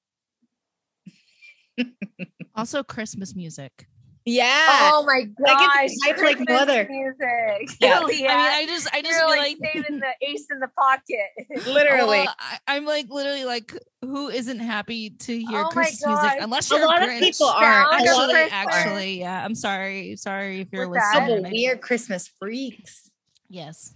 also 2.55 2.83
christmas 2.83 3.35
music 3.35 3.85
Yeah. 4.27 4.89
Oh 4.91 5.03
my 5.05 5.27
I 5.47 5.85
gosh. 5.85 5.89
get 5.89 6.07
to 6.07 6.13
type 6.15 6.23
like 6.23 6.39
no 6.49 6.65
Christmas 6.65 6.87
music. 6.89 7.77
Yeah. 7.79 7.87
Hell 7.93 8.05
i 8.05 8.07
mean 8.07 8.25
i 8.27 8.65
just 8.65 8.87
i 8.93 9.01
just 9.01 9.11
You're 9.17 9.27
like, 9.27 9.57
like, 9.61 9.73
saving 9.73 9.99
the 9.99 10.07
ace 10.27 10.47
in 10.51 10.59
the 10.59 10.67
pocket. 10.69 11.67
Literally. 11.67 12.19
Well, 12.25 12.35
I, 12.39 12.57
i'm 12.67 12.85
like 12.85 13.07
literally 13.09 13.45
like 13.45 13.71
who 14.01 14.29
isn't 14.29 14.59
happy 14.59 15.11
to 15.11 15.37
hear 15.39 15.61
Oh 15.65 15.69
christmas 15.69 16.01
gosh. 16.05 16.23
music 16.23 16.39
unless 16.43 16.71
you're 16.71 16.85
lot 16.85 17.03
of 17.03 17.09
people 17.19 17.47
aren't. 17.47 18.01
A 18.01 18.11
of 18.11 18.17
lot 18.17 18.29
of 18.31 18.35
actually 18.35 18.43
people 18.45 18.57
aren't. 18.57 18.73
actually 18.75 19.19
yeah 19.19 19.45
i'm 19.45 19.55
sorry 19.55 20.15
sorry 20.15 20.61
if 20.61 20.69
you're 20.71 20.89
What's 20.89 21.03
that? 21.13 21.17
Oh, 21.17 21.19
listening 21.25 21.43
but 21.43 21.49
I- 21.49 21.51
we 21.51 21.67
are 21.69 21.75
Christmas 21.77 22.31
freaks. 22.39 23.11
yes 23.49 23.93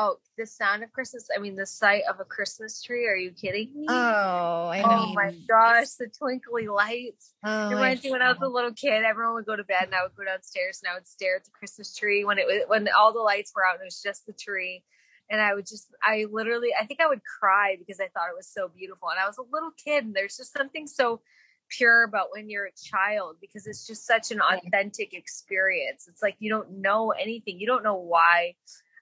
Oh, 0.00 0.18
the 0.36 0.46
sound 0.46 0.84
of 0.84 0.92
Christmas. 0.92 1.28
I 1.36 1.40
mean, 1.40 1.56
the 1.56 1.66
sight 1.66 2.02
of 2.08 2.20
a 2.20 2.24
Christmas 2.24 2.80
tree. 2.80 3.08
Are 3.08 3.16
you 3.16 3.32
kidding 3.32 3.72
me? 3.74 3.86
Oh, 3.88 4.68
I 4.68 4.80
know. 4.80 4.86
oh 4.90 5.06
mean, 5.06 5.14
my 5.16 5.34
gosh, 5.48 5.88
the 5.98 6.06
twinkly 6.06 6.68
lights. 6.68 7.34
oh, 7.44 7.68
It 7.68 7.74
reminds 7.74 8.04
me 8.04 8.12
when 8.12 8.22
I 8.22 8.28
was 8.28 8.40
a 8.40 8.46
little 8.46 8.72
kid. 8.72 9.02
Everyone 9.02 9.34
would 9.34 9.46
go 9.46 9.56
to 9.56 9.64
bed, 9.64 9.82
and 9.86 9.94
I 9.96 10.04
would 10.04 10.14
go 10.14 10.24
downstairs 10.24 10.80
and 10.82 10.90
I 10.90 10.94
would 10.94 11.08
stare 11.08 11.34
at 11.36 11.44
the 11.44 11.50
Christmas 11.50 11.96
tree 11.96 12.24
when 12.24 12.38
it 12.38 12.46
was 12.46 12.62
when 12.68 12.88
all 12.96 13.12
the 13.12 13.18
lights 13.18 13.52
were 13.56 13.66
out 13.66 13.74
and 13.74 13.82
it 13.82 13.86
was 13.86 14.00
just 14.00 14.24
the 14.24 14.32
tree. 14.32 14.84
And 15.30 15.40
I 15.42 15.52
would 15.54 15.66
just, 15.66 15.88
I 16.02 16.26
literally, 16.30 16.68
I 16.80 16.86
think 16.86 17.00
I 17.00 17.08
would 17.08 17.20
cry 17.24 17.76
because 17.78 18.00
I 18.00 18.06
thought 18.08 18.30
it 18.30 18.36
was 18.36 18.46
so 18.48 18.68
beautiful. 18.68 19.10
And 19.10 19.18
I 19.18 19.26
was 19.26 19.36
a 19.36 19.42
little 19.52 19.72
kid, 19.84 20.04
and 20.04 20.14
there's 20.14 20.36
just 20.36 20.52
something 20.56 20.86
so 20.86 21.20
pure 21.68 22.04
about 22.04 22.28
when 22.32 22.48
you're 22.48 22.66
a 22.66 22.72
child 22.72 23.36
because 23.40 23.66
it's 23.66 23.86
just 23.86 24.06
such 24.06 24.30
an 24.30 24.40
authentic 24.40 25.12
experience. 25.12 26.06
It's 26.08 26.22
like 26.22 26.36
you 26.38 26.50
don't 26.50 26.78
know 26.80 27.10
anything, 27.10 27.58
you 27.58 27.66
don't 27.66 27.82
know 27.82 27.96
why. 27.96 28.54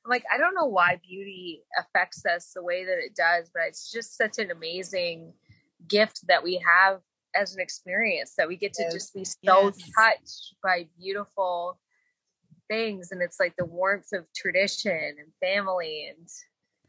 Like, 0.09 0.25
I 0.33 0.39
don't 0.39 0.55
know 0.55 0.67
why 0.67 1.01
beauty 1.07 1.63
affects 1.79 2.25
us 2.27 2.53
the 2.55 2.63
way 2.63 2.85
that 2.85 2.99
it 2.99 3.15
does, 3.17 3.51
but 3.53 3.65
it's 3.69 3.91
just 3.91 4.17
such 4.17 4.39
an 4.39 4.51
amazing 4.51 5.33
gift 5.89 6.27
that 6.29 6.43
we 6.43 6.63
have 6.67 7.01
as 7.35 7.55
an 7.55 7.61
experience 7.61 8.35
that 8.39 8.49
we 8.49 8.57
get 8.57 8.73
to 8.75 8.85
just 8.91 9.15
be 9.15 9.25
so 9.25 9.37
Yes. 9.43 9.93
touched 9.99 10.55
by 10.63 10.89
beautiful 10.99 11.79
things 12.69 13.13
and 13.13 13.23
it's 13.23 13.39
like 13.39 13.55
the 13.57 13.65
warmth 13.65 14.13
of 14.13 14.25
tradition 14.35 14.93
and 14.93 15.33
family 15.41 16.09
and 16.09 16.29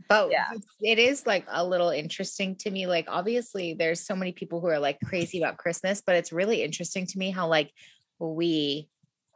But 0.07 0.31
Yeah. 0.31 0.47
it 0.81 0.99
is 0.99 1.25
like 1.27 1.45
a 1.49 1.65
little 1.65 1.89
interesting 1.89 2.55
to 2.57 2.71
me. 2.71 2.87
Like, 2.87 3.05
obviously, 3.09 3.73
there's 3.73 3.99
so 3.99 4.15
many 4.15 4.31
people 4.31 4.61
who 4.61 4.67
are 4.67 4.79
like 4.79 4.99
crazy 5.03 5.39
about 5.39 5.57
Christmas, 5.57 6.01
but 6.05 6.15
it's 6.15 6.31
really 6.31 6.63
interesting 6.63 7.05
to 7.07 7.17
me 7.19 7.31
how 7.31 7.47
like 7.47 7.71
we 8.19 8.89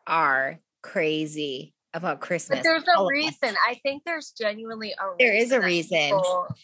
are 0.08 0.60
crazy 0.82 1.74
about 1.94 2.22
Christmas. 2.22 2.60
but 2.60 2.64
there's 2.64 2.84
a 2.88 3.06
reason 3.06 3.56
i 3.68 3.74
think 3.84 4.04
there's 4.06 4.32
genuinely 4.38 4.92
a 4.92 5.04
There 5.20 5.36
is 5.36 5.52
a 5.52 5.60
reason. 5.60 6.20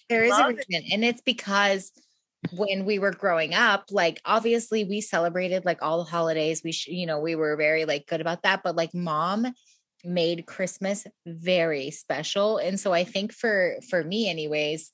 There 0.10 0.24
is 0.24 0.32
a 0.32 0.36
love 0.40 0.52
it. 0.52 0.66
reason, 0.70 0.90
and 0.94 1.04
it's 1.04 1.22
because 1.22 1.92
when 2.56 2.86
we 2.86 2.98
were 3.00 3.12
growing 3.12 3.54
up, 3.54 3.86
like 3.92 4.22
obviously 4.24 4.84
we 4.86 5.02
celebrated 5.02 5.66
like 5.66 5.82
all 5.82 5.98
the 6.04 6.10
holidays. 6.10 6.62
We, 6.64 6.72
sh- 6.72 6.88
you 6.88 7.06
know, 7.06 7.20
we 7.20 7.36
were 7.36 7.58
very 7.58 7.84
like 7.86 8.06
good 8.08 8.22
about 8.22 8.44
that. 8.44 8.62
But 8.64 8.76
like 8.76 8.94
mom 8.94 9.52
made 10.06 10.46
Christmas 10.46 11.06
very 11.26 11.92
special, 11.92 12.58
and 12.58 12.80
so 12.80 12.94
I 12.94 13.04
think 13.04 13.34
for 13.34 13.76
for 13.90 14.04
me, 14.04 14.30
anyways, 14.30 14.92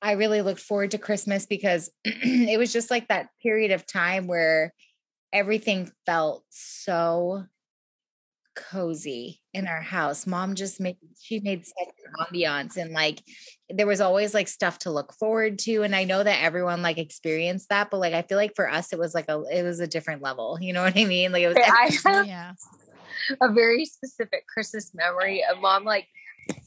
I 0.00 0.12
really 0.12 0.40
looked 0.42 0.60
forward 0.60 0.92
to 0.92 0.98
Christmas 0.98 1.44
because 1.44 1.90
it 2.04 2.58
was 2.58 2.72
just 2.72 2.90
like 2.90 3.08
that 3.08 3.28
period 3.42 3.72
of 3.72 3.86
time 3.86 4.26
where 4.26 4.72
everything 5.32 5.90
felt 6.06 6.44
so 6.48 7.44
cozy 8.56 9.40
in 9.54 9.68
our 9.68 9.82
house. 9.82 10.26
Mom 10.26 10.54
just 10.54 10.80
made 10.80 10.96
she 11.20 11.38
made 11.40 11.64
such 11.64 11.94
an 12.04 12.26
ambiance 12.26 12.76
and 12.76 12.92
like 12.92 13.22
there 13.68 13.86
was 13.86 14.00
always 14.00 14.34
like 14.34 14.48
stuff 14.48 14.78
to 14.80 14.90
look 14.90 15.12
forward 15.12 15.58
to. 15.60 15.82
And 15.82 15.94
I 15.94 16.04
know 16.04 16.22
that 16.22 16.42
everyone 16.42 16.82
like 16.82 16.98
experienced 16.98 17.68
that, 17.68 17.90
but 17.90 18.00
like 18.00 18.14
I 18.14 18.22
feel 18.22 18.38
like 18.38 18.56
for 18.56 18.68
us 18.68 18.92
it 18.92 18.98
was 18.98 19.14
like 19.14 19.28
a 19.28 19.42
it 19.52 19.62
was 19.62 19.78
a 19.78 19.86
different 19.86 20.22
level. 20.22 20.58
You 20.60 20.72
know 20.72 20.82
what 20.82 20.96
I 20.96 21.04
mean? 21.04 21.30
Like 21.32 21.42
it 21.42 21.48
was 21.48 21.56
I 21.56 22.10
have 22.10 22.26
yeah. 22.26 22.52
a 23.40 23.52
very 23.52 23.84
specific 23.84 24.46
Christmas 24.48 24.92
memory 24.94 25.44
of 25.44 25.60
mom 25.60 25.84
like 25.84 26.08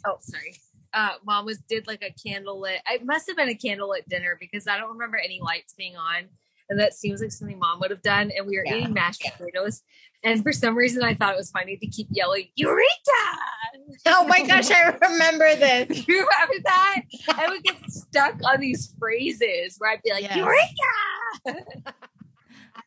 oh 0.06 0.18
sorry. 0.22 0.56
Uh 0.94 1.16
mom 1.26 1.46
was 1.46 1.60
did 1.68 1.88
like 1.88 2.04
a 2.04 2.14
candlelit 2.28 2.78
it 2.90 3.06
must 3.06 3.28
have 3.28 3.36
been 3.36 3.50
a 3.50 3.56
candlelit 3.56 4.06
dinner 4.08 4.38
because 4.40 4.68
I 4.68 4.78
don't 4.78 4.94
remember 4.94 5.18
any 5.18 5.42
lights 5.42 5.74
being 5.78 5.98
on. 5.98 6.30
And 6.70 6.80
that 6.80 6.94
seems 6.94 7.22
like 7.22 7.32
something 7.32 7.58
mom 7.58 7.80
would 7.80 7.92
have 7.92 8.02
done. 8.04 8.32
And 8.36 8.46
we 8.48 8.58
were 8.58 8.64
Yeah. 8.66 8.76
eating 8.76 8.94
mashed 8.94 9.22
potatoes. 9.24 9.82
And 10.24 10.44
for 10.44 10.52
some 10.54 10.76
reason 10.76 11.04
I 11.04 11.14
thought 11.16 11.34
it 11.34 11.38
was 11.38 11.50
funny 11.52 11.78
to 11.78 11.88
keep 11.88 12.08
yelling, 12.12 12.48
Eureka! 12.56 12.86
Oh 14.06 14.26
my 14.28 14.42
gosh, 14.46 14.70
I 14.72 14.96
remember 15.02 15.56
this. 15.56 16.08
you 16.08 16.16
remember 16.28 16.64
that? 16.66 17.02
I 17.36 17.48
would 17.50 17.64
get 17.64 17.78
stuck 17.90 18.36
on 18.46 18.60
these 18.60 18.94
phrases 19.00 19.76
where 19.78 19.92
I'd 19.92 20.02
be 20.04 20.12
like, 20.12 20.24
Yes. 20.24 20.36
Eureka! 20.36 21.66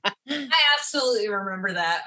I 0.04 0.48
absolutely 0.78 1.28
remember 1.28 1.72
that. 1.74 2.02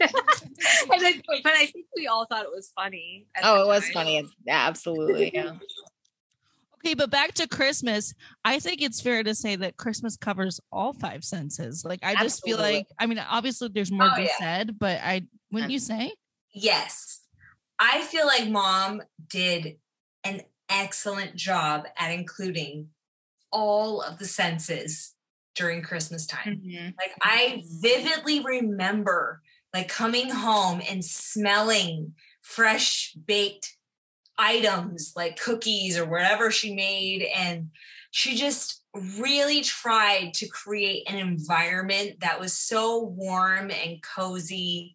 and 0.00 1.00
then, 1.00 1.22
but 1.42 1.52
I 1.54 1.66
think 1.66 1.86
we 1.96 2.06
all 2.06 2.26
thought 2.26 2.44
it 2.44 2.50
was 2.54 2.70
funny. 2.74 3.26
Oh, 3.42 3.58
the 3.58 3.64
it 3.64 3.66
was 3.68 3.88
funny. 3.90 4.24
Yeah, 4.46 4.66
absolutely. 4.68 5.30
Yeah. 5.34 5.52
Okay, 6.84 6.94
but 6.94 7.10
back 7.10 7.32
to 7.34 7.48
Christmas. 7.48 8.12
I 8.44 8.58
think 8.58 8.82
it's 8.82 9.00
fair 9.00 9.22
to 9.22 9.34
say 9.34 9.56
that 9.56 9.78
Christmas 9.78 10.16
covers 10.18 10.60
all 10.70 10.92
five 10.92 11.24
senses. 11.24 11.82
Like 11.84 12.00
I 12.02 12.14
just 12.22 12.44
feel 12.44 12.58
like 12.58 12.86
I 12.98 13.06
mean, 13.06 13.18
obviously 13.18 13.68
there's 13.68 13.90
more 13.90 14.06
Oh, 14.06 14.10
to 14.10 14.16
be 14.16 14.22
yeah. 14.24 14.36
said, 14.38 14.78
but 14.78 15.00
I 15.02 15.22
wouldn't 15.50 15.72
you 15.72 15.78
say? 15.78 16.12
Yes. 16.52 17.22
I 17.78 18.02
feel 18.02 18.26
like 18.26 18.48
mom 18.48 19.02
did 19.28 19.78
an 20.24 20.42
excellent 20.68 21.36
job 21.36 21.86
at 21.98 22.10
including 22.10 22.88
all 23.50 24.02
of 24.02 24.18
the 24.18 24.26
senses 24.26 25.12
during 25.54 25.80
Christmas 25.82 26.26
time. 26.26 26.60
Mhm. 26.64 26.94
Like 26.98 27.12
I 27.22 27.62
vividly 27.80 28.40
remember 28.40 29.40
like 29.72 29.88
coming 29.88 30.28
home 30.30 30.82
and 30.88 31.02
smelling 31.04 32.14
fresh 32.42 33.14
baked 33.26 33.73
items 34.38 35.12
like 35.16 35.40
cookies 35.40 35.98
or 35.98 36.04
whatever 36.04 36.50
she 36.50 36.74
made. 36.74 37.22
And 37.34 37.70
she 38.10 38.36
just 38.36 38.82
really 39.18 39.62
tried 39.62 40.34
to 40.34 40.48
create 40.48 41.08
an 41.08 41.16
environment 41.16 42.20
that 42.20 42.40
was 42.40 42.56
so 42.56 43.02
warm 43.02 43.70
and 43.70 44.02
cozy. 44.02 44.94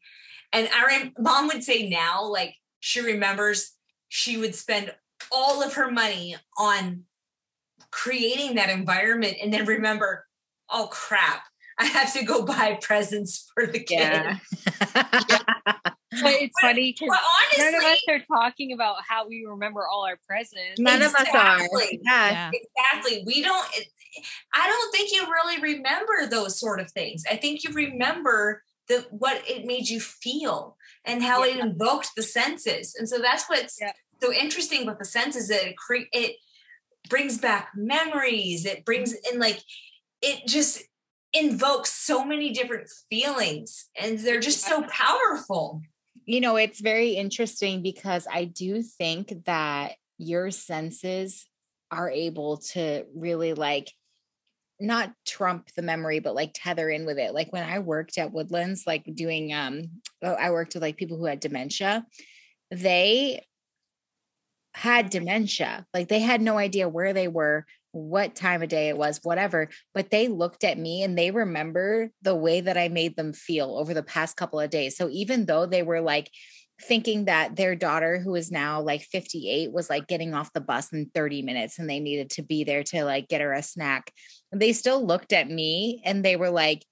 And 0.53 0.69
I 0.73 0.85
rem- 0.85 1.13
mom 1.19 1.47
would 1.47 1.63
say 1.63 1.89
now 1.89 2.25
like 2.25 2.55
she 2.79 3.01
remembers 3.01 3.73
she 4.07 4.37
would 4.37 4.55
spend 4.55 4.93
all 5.31 5.61
of 5.61 5.73
her 5.73 5.91
money 5.91 6.35
on 6.57 7.03
creating 7.91 8.55
that 8.55 8.69
environment 8.69 9.37
and 9.41 9.53
then 9.53 9.65
remember 9.65 10.25
oh 10.69 10.87
crap 10.91 11.43
i 11.79 11.85
have 11.85 12.13
to 12.13 12.23
go 12.23 12.43
buy 12.45 12.77
presents 12.81 13.49
for 13.53 13.65
the 13.65 13.79
kid 13.79 13.99
Yeah. 13.99 14.37
But 14.93 15.38
it's 16.39 16.59
funny 16.59 16.95
because 16.97 17.15
none 17.57 17.75
of 17.75 17.83
us 17.83 18.01
are 18.09 18.19
talking 18.33 18.73
about 18.73 18.97
how 19.07 19.27
we 19.27 19.45
remember 19.45 19.87
all 19.87 20.05
our 20.05 20.17
presents. 20.27 20.79
None 20.79 21.01
of 21.01 21.13
us 21.13 21.27
are. 21.33 21.59
Yeah. 21.59 21.99
Yeah. 22.03 22.51
exactly 22.53 23.23
we 23.25 23.41
don't 23.41 23.67
i 24.53 24.67
don't 24.67 24.91
think 24.91 25.11
you 25.11 25.23
really 25.23 25.61
remember 25.61 26.27
those 26.29 26.59
sort 26.59 26.79
of 26.79 26.91
things 26.91 27.23
i 27.29 27.35
think 27.35 27.63
you 27.63 27.71
remember 27.73 28.63
the 28.87 29.05
what 29.11 29.41
it 29.47 29.65
made 29.65 29.87
you 29.87 29.99
feel 29.99 30.75
and 31.05 31.23
how 31.23 31.43
it 31.43 31.57
invoked 31.57 32.11
the 32.15 32.23
senses 32.23 32.95
and 32.97 33.07
so 33.07 33.19
that's 33.19 33.45
what's 33.47 33.79
Yeah. 33.79 33.91
so 34.21 34.33
interesting 34.33 34.83
about 34.83 34.99
the 34.99 35.05
senses 35.05 35.47
that 35.49 35.67
it 35.67 35.77
cre- 35.77 36.09
it 36.11 36.35
brings 37.09 37.37
back 37.37 37.69
memories 37.75 38.65
it 38.65 38.85
brings 38.85 39.13
mm-hmm. 39.13 39.35
in 39.35 39.39
like 39.39 39.59
it 40.21 40.45
just 40.47 40.83
invokes 41.33 41.91
so 41.91 42.25
many 42.25 42.51
different 42.51 42.89
feelings 43.09 43.89
and 43.99 44.19
they're 44.19 44.39
just 44.39 44.65
so 44.65 44.83
powerful 44.89 45.81
you 46.29 46.41
know, 46.41 46.57
it's 46.57 46.79
very 46.79 47.13
interesting 47.13 47.81
because 47.81 48.27
I 48.31 48.43
do 48.43 48.83
think 48.83 49.33
that 49.45 49.93
your 50.19 50.51
senses 50.51 51.47
are 51.89 52.11
able 52.11 52.57
to 52.57 53.05
really 53.15 53.55
like 53.55 53.91
not 54.79 55.11
trump 55.25 55.69
the 55.75 55.81
memory, 55.81 56.19
but 56.19 56.35
like 56.35 56.51
tether 56.53 56.87
in 56.87 57.07
with 57.07 57.17
it. 57.17 57.33
Like 57.33 57.51
when 57.51 57.67
I 57.67 57.79
worked 57.79 58.19
at 58.19 58.31
Woodlands, 58.31 58.83
like 58.85 59.09
doing, 59.11 59.51
um, 59.53 59.89
oh, 60.21 60.33
I 60.33 60.51
worked 60.51 60.75
with 60.75 60.83
like 60.83 60.97
people 60.97 61.17
who 61.17 61.25
had 61.25 61.39
dementia, 61.39 62.05
they 62.69 63.43
had 64.75 65.09
dementia. 65.09 65.87
Like 65.95 66.09
they 66.09 66.19
had 66.19 66.41
no 66.41 66.59
idea 66.59 66.87
where 66.87 67.11
they 67.11 67.27
were, 67.27 67.65
what 67.99 68.35
time 68.35 68.63
of 68.63 68.69
day 68.69 68.89
it 68.89 68.97
was, 68.97 69.19
whatever. 69.23 69.69
But 69.93 70.09
they 70.09 70.27
looked 70.27 70.63
at 70.63 70.77
me 70.77 71.03
and 71.03 71.17
they 71.17 71.31
remember 71.31 72.09
the 72.21 72.35
way 72.35 72.61
that 72.61 72.77
I 72.77 72.89
made 72.89 73.15
them 73.15 73.33
feel 73.33 73.77
over 73.77 73.93
the 73.93 74.03
past 74.03 74.37
couple 74.37 74.59
of 74.59 74.69
days. 74.69 74.97
So 74.97 75.09
even 75.09 75.45
though 75.45 75.65
they 75.65 75.83
were 75.83 76.01
like 76.01 76.29
thinking 76.81 77.25
that 77.25 77.55
their 77.55 77.75
daughter, 77.75 78.19
who 78.19 78.35
is 78.35 78.51
now 78.51 78.81
like 78.81 79.01
58, 79.01 79.71
was 79.71 79.89
like 79.89 80.07
getting 80.07 80.33
off 80.33 80.53
the 80.53 80.61
bus 80.61 80.93
in 80.93 81.11
30 81.13 81.41
minutes 81.41 81.77
and 81.77 81.89
they 81.89 81.99
needed 81.99 82.29
to 82.31 82.41
be 82.41 82.63
there 82.63 82.83
to 82.83 83.03
like 83.03 83.27
get 83.27 83.41
her 83.41 83.53
a 83.53 83.61
snack, 83.61 84.11
they 84.51 84.73
still 84.73 85.05
looked 85.05 85.33
at 85.33 85.49
me 85.49 86.01
and 86.05 86.23
they 86.23 86.35
were 86.35 86.49
like, 86.49 86.83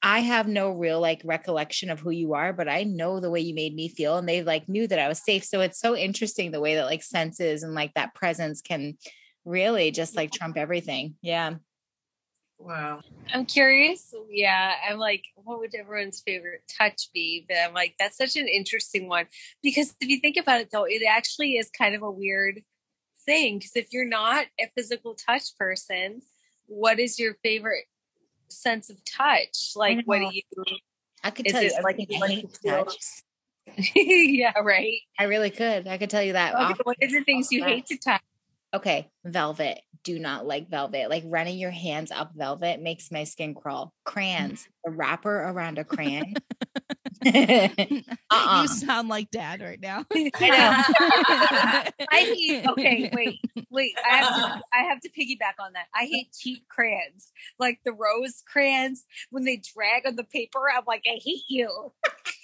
I 0.00 0.20
have 0.20 0.46
no 0.46 0.70
real 0.70 1.00
like 1.00 1.22
recollection 1.24 1.90
of 1.90 1.98
who 1.98 2.10
you 2.10 2.34
are, 2.34 2.52
but 2.52 2.68
I 2.68 2.84
know 2.84 3.18
the 3.18 3.30
way 3.30 3.40
you 3.40 3.54
made 3.54 3.74
me 3.74 3.88
feel. 3.88 4.16
And 4.16 4.28
they 4.28 4.42
like 4.42 4.68
knew 4.68 4.86
that 4.86 4.98
I 4.98 5.08
was 5.08 5.24
safe. 5.24 5.44
So 5.44 5.60
it's 5.60 5.80
so 5.80 5.96
interesting 5.96 6.50
the 6.50 6.60
way 6.60 6.76
that 6.76 6.86
like 6.86 7.02
senses 7.02 7.64
and 7.64 7.74
like 7.74 7.94
that 7.94 8.14
presence 8.14 8.62
can 8.62 8.96
really 9.48 9.90
just 9.90 10.14
like 10.16 10.30
trump 10.30 10.56
everything. 10.56 11.14
Yeah. 11.22 11.54
wow 12.58 13.00
I'm 13.32 13.46
curious. 13.46 14.14
Yeah, 14.30 14.72
I'm 14.88 14.98
like, 14.98 15.24
what 15.34 15.58
would 15.60 15.74
everyone's 15.74 16.22
favorite 16.24 16.62
touch 16.78 17.08
be? 17.12 17.44
But 17.48 17.58
I'm 17.58 17.74
like, 17.74 17.94
that's 17.98 18.16
such 18.16 18.36
an 18.36 18.48
interesting 18.48 19.08
one 19.08 19.26
because 19.62 19.94
if 20.00 20.08
you 20.08 20.20
think 20.20 20.36
about 20.36 20.60
it, 20.60 20.68
though, 20.72 20.84
it 20.84 21.02
actually 21.08 21.56
is 21.56 21.70
kind 21.70 21.94
of 21.94 22.02
a 22.02 22.10
weird 22.10 22.62
thing. 23.26 23.58
Because 23.58 23.76
if 23.76 23.92
you're 23.92 24.06
not 24.08 24.46
a 24.60 24.68
physical 24.74 25.14
touch 25.14 25.56
person, 25.58 26.22
what 26.66 26.98
is 26.98 27.18
your 27.18 27.34
favorite 27.42 27.84
sense 28.48 28.88
of 28.90 28.96
touch? 29.04 29.72
Like, 29.76 30.06
what 30.06 30.18
do 30.18 30.24
know. 30.24 30.30
you? 30.30 30.42
I 31.22 31.30
could 31.30 31.46
Is 31.46 31.52
tell 31.52 31.62
you 31.62 31.68
it 31.68 31.84
like 31.84 31.94
everything 31.94 32.20
like 32.20 32.30
hate 32.30 32.54
to 32.54 32.60
feel- 32.60 32.84
touch. 32.84 33.22
yeah, 33.94 34.58
right. 34.60 35.00
I 35.18 35.24
really 35.24 35.50
could. 35.50 35.86
I 35.86 35.98
could 35.98 36.08
tell 36.10 36.22
you 36.22 36.32
that. 36.32 36.54
Okay, 36.54 36.80
what 36.84 36.96
are 37.02 37.08
the 37.08 37.22
things 37.24 37.52
you 37.52 37.62
hate 37.64 37.84
to 37.86 37.98
touch? 37.98 38.22
Okay, 38.74 39.10
velvet. 39.24 39.80
Do 40.04 40.18
not 40.18 40.46
like 40.46 40.68
velvet. 40.68 41.08
Like 41.08 41.24
running 41.26 41.58
your 41.58 41.70
hands 41.70 42.10
up 42.10 42.32
velvet 42.34 42.80
makes 42.80 43.10
my 43.10 43.24
skin 43.24 43.54
crawl. 43.54 43.86
Mm. 43.86 44.12
Crayons, 44.12 44.68
the 44.84 44.90
wrapper 44.90 45.34
around 45.42 45.78
a 45.78 45.84
crayon. 45.84 46.34
Uh-uh. 47.26 48.62
You 48.62 48.68
sound 48.68 49.08
like 49.08 49.30
dad 49.30 49.60
right 49.60 49.80
now. 49.80 50.04
I 50.14 50.28
know. 50.30 52.06
I 52.10 52.18
hate. 52.20 52.66
Okay, 52.68 53.10
wait, 53.12 53.40
wait. 53.70 53.92
I 54.08 54.18
have 54.18 54.36
to. 54.36 54.62
I 54.72 54.82
have 54.84 55.00
to 55.00 55.08
piggyback 55.08 55.62
on 55.62 55.72
that. 55.72 55.86
I 55.94 56.04
hate 56.04 56.32
cheap 56.38 56.68
crayons, 56.68 57.32
like 57.58 57.80
the 57.84 57.92
rose 57.92 58.42
crayons. 58.46 59.04
When 59.30 59.44
they 59.44 59.60
drag 59.74 60.06
on 60.06 60.14
the 60.16 60.24
paper, 60.24 60.60
I'm 60.70 60.84
like, 60.86 61.02
I 61.06 61.18
hate 61.22 61.42
you. 61.48 61.92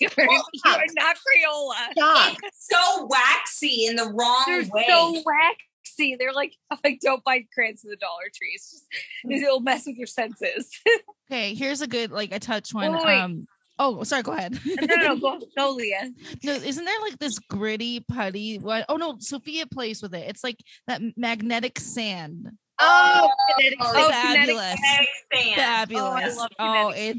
You're, 0.00 0.10
you're 0.18 0.84
not 0.96 1.16
Crayola. 1.16 1.92
Stop. 1.92 2.36
it's 2.42 2.68
so 2.68 3.08
waxy 3.08 3.86
in 3.86 3.94
the 3.94 4.06
wrong 4.06 4.44
They're 4.46 4.64
way 4.72 4.86
so 4.88 5.22
waxy. 5.24 5.64
See, 5.86 6.16
they're 6.16 6.32
like, 6.32 6.54
like, 6.84 7.00
don't 7.00 7.22
buy 7.24 7.44
crayons 7.54 7.84
in 7.84 7.90
the 7.90 7.96
Dollar 7.96 8.24
Tree. 8.34 8.52
It's 8.54 8.70
just 8.70 8.84
it'll 9.30 9.60
mess 9.60 9.86
with 9.86 9.96
your 9.96 10.06
senses. 10.06 10.70
okay, 11.30 11.54
here's 11.54 11.80
a 11.80 11.86
good 11.86 12.10
like 12.10 12.32
a 12.32 12.38
touch 12.38 12.72
one. 12.74 12.92
Wait, 12.92 13.04
wait. 13.04 13.20
Um 13.20 13.46
oh 13.78 14.02
sorry, 14.04 14.22
go 14.22 14.32
ahead. 14.32 14.58
no, 14.64 14.86
no, 14.96 14.96
no, 14.96 15.16
go, 15.16 15.38
go, 15.56 15.70
Leah. 15.72 16.10
No, 16.42 16.52
isn't 16.52 16.84
there 16.84 17.00
like 17.00 17.18
this 17.18 17.38
gritty 17.38 18.00
putty? 18.00 18.58
What? 18.58 18.86
Oh 18.88 18.96
no, 18.96 19.16
Sophia 19.18 19.66
plays 19.66 20.02
with 20.02 20.14
it. 20.14 20.28
It's 20.28 20.44
like 20.44 20.58
that 20.86 21.00
magnetic 21.16 21.78
sand. 21.78 22.50
Oh, 22.80 23.30
kinetic 23.56 23.78
Oh, 23.80 23.92
Oh, 23.94 24.10
fabulous, 24.10 24.74
Kinetic 24.74 25.08
sand. 25.32 25.56
fabulous. 25.56 26.36
love 26.36 26.50
Oh, 26.58 26.92
kinetic 26.92 27.16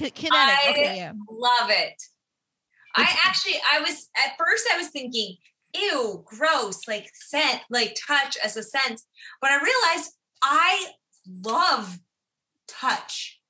it 0.00 0.14
kinetic. 0.14 0.32
I- 0.32 0.70
okay, 0.70 0.96
yeah. 0.96 1.12
Love 1.30 1.70
it. 1.70 2.02
I 2.96 3.02
actually, 3.26 3.56
I 3.72 3.80
was 3.80 4.08
at 4.16 4.36
first, 4.38 4.66
I 4.72 4.78
was 4.78 4.88
thinking, 4.88 5.36
ew, 5.74 6.24
gross, 6.24 6.86
like 6.88 7.10
scent, 7.14 7.60
like 7.70 7.96
touch 8.06 8.36
as 8.42 8.56
a 8.56 8.62
sense. 8.62 9.06
But 9.40 9.50
I 9.50 9.56
realized 9.56 10.12
I 10.42 10.86
love 11.42 11.98
touch. 12.68 13.40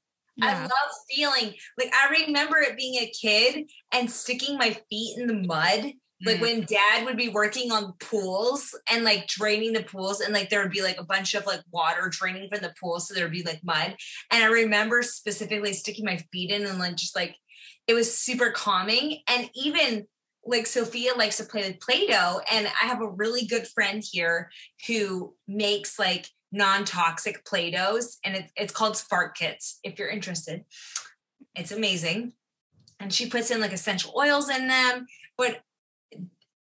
I 0.42 0.62
love 0.62 0.70
feeling 1.08 1.54
like 1.78 1.92
I 1.94 2.24
remember 2.26 2.58
it 2.58 2.76
being 2.76 2.96
a 2.96 3.06
kid 3.10 3.70
and 3.92 4.10
sticking 4.10 4.58
my 4.58 4.76
feet 4.90 5.16
in 5.16 5.28
the 5.28 5.46
mud. 5.46 5.92
Like 6.24 6.38
Mm. 6.38 6.40
when 6.40 6.60
dad 6.64 7.04
would 7.04 7.16
be 7.16 7.28
working 7.28 7.70
on 7.70 7.92
pools 8.00 8.74
and 8.90 9.04
like 9.04 9.26
draining 9.28 9.72
the 9.74 9.82
pools, 9.82 10.20
and 10.20 10.32
like 10.32 10.48
there 10.48 10.62
would 10.62 10.72
be 10.72 10.82
like 10.82 10.98
a 10.98 11.04
bunch 11.04 11.34
of 11.34 11.46
like 11.46 11.60
water 11.70 12.08
draining 12.10 12.48
from 12.48 12.62
the 12.62 12.74
pool. 12.80 12.98
So 12.98 13.14
there 13.14 13.24
would 13.24 13.32
be 13.32 13.42
like 13.42 13.60
mud. 13.62 13.96
And 14.30 14.42
I 14.42 14.46
remember 14.46 15.02
specifically 15.02 15.72
sticking 15.72 16.04
my 16.04 16.18
feet 16.32 16.50
in 16.50 16.64
and 16.66 16.78
like 16.78 16.96
just 16.96 17.14
like 17.14 17.36
it 17.86 17.94
was 17.94 18.16
super 18.16 18.50
calming. 18.50 19.18
And 19.28 19.50
even 19.54 20.06
like 20.46 20.66
Sophia 20.66 21.14
likes 21.14 21.38
to 21.38 21.44
play 21.44 21.66
with 21.66 21.80
Play-Doh. 21.80 22.40
And 22.50 22.66
I 22.66 22.86
have 22.86 23.00
a 23.00 23.08
really 23.08 23.46
good 23.46 23.66
friend 23.66 24.02
here 24.04 24.50
who 24.86 25.34
makes 25.48 25.98
like 25.98 26.28
non-toxic 26.52 27.44
Play-Dohs 27.44 28.18
and 28.24 28.36
it's 28.36 28.52
it's 28.56 28.72
called 28.72 28.96
Spark 28.96 29.36
Kits 29.36 29.80
if 29.82 29.98
you're 29.98 30.08
interested. 30.08 30.64
It's 31.54 31.72
amazing. 31.72 32.32
And 33.00 33.12
she 33.12 33.28
puts 33.28 33.50
in 33.50 33.60
like 33.60 33.72
essential 33.72 34.14
oils 34.16 34.48
in 34.48 34.68
them, 34.68 35.06
but 35.36 35.60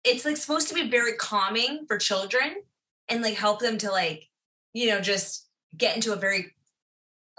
it's 0.03 0.25
like 0.25 0.38
supposed 0.38 0.67
to 0.69 0.75
be 0.75 0.89
very 0.89 1.13
calming 1.13 1.86
for 1.88 1.98
children 1.98 2.55
and 3.10 3.22
like 3.22 3.36
help 3.36 3.60
them 3.60 3.77
to 3.79 3.91
like, 3.91 4.27
you 4.74 4.88
know, 4.88 5.00
just 5.00 5.48
get 5.75 5.96
into 5.96 6.13
a 6.13 6.17
very 6.17 6.53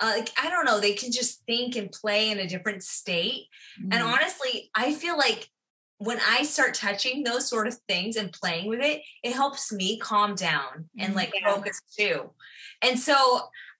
uh, 0.00 0.12
like 0.16 0.30
I 0.40 0.48
don't 0.48 0.64
know, 0.64 0.80
they 0.80 0.94
can 0.94 1.12
just 1.12 1.44
think 1.44 1.76
and 1.76 1.90
play 1.90 2.30
in 2.30 2.38
a 2.38 2.46
different 2.46 2.82
state. 2.82 3.46
Mm. 3.82 3.94
And 3.94 4.02
honestly, 4.02 4.70
I 4.74 4.94
feel 4.94 5.18
like 5.18 5.48
when 5.98 6.18
I 6.26 6.44
start 6.44 6.74
touching 6.74 7.24
those 7.24 7.48
sort 7.48 7.66
of 7.66 7.74
things 7.88 8.16
and 8.16 8.32
playing 8.32 8.68
with 8.68 8.80
it, 8.80 9.02
it 9.22 9.32
helps 9.32 9.72
me 9.72 9.98
calm 9.98 10.34
down 10.34 10.88
and 10.98 11.14
like 11.14 11.32
yeah. 11.34 11.52
focus 11.52 11.80
too. 11.96 12.30
And 12.82 12.98
so 12.98 13.14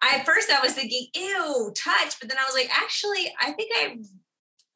I, 0.03 0.17
at 0.17 0.27
first 0.27 0.51
I 0.51 0.61
was 0.61 0.75
thinking, 0.75 1.07
ew, 1.15 1.73
touch. 1.77 2.19
But 2.21 2.29
then 2.29 2.39
I 2.39 2.45
was 2.45 2.55
like, 2.55 2.71
actually, 2.77 3.33
I 3.41 3.53
think 3.53 3.71
I 3.75 3.99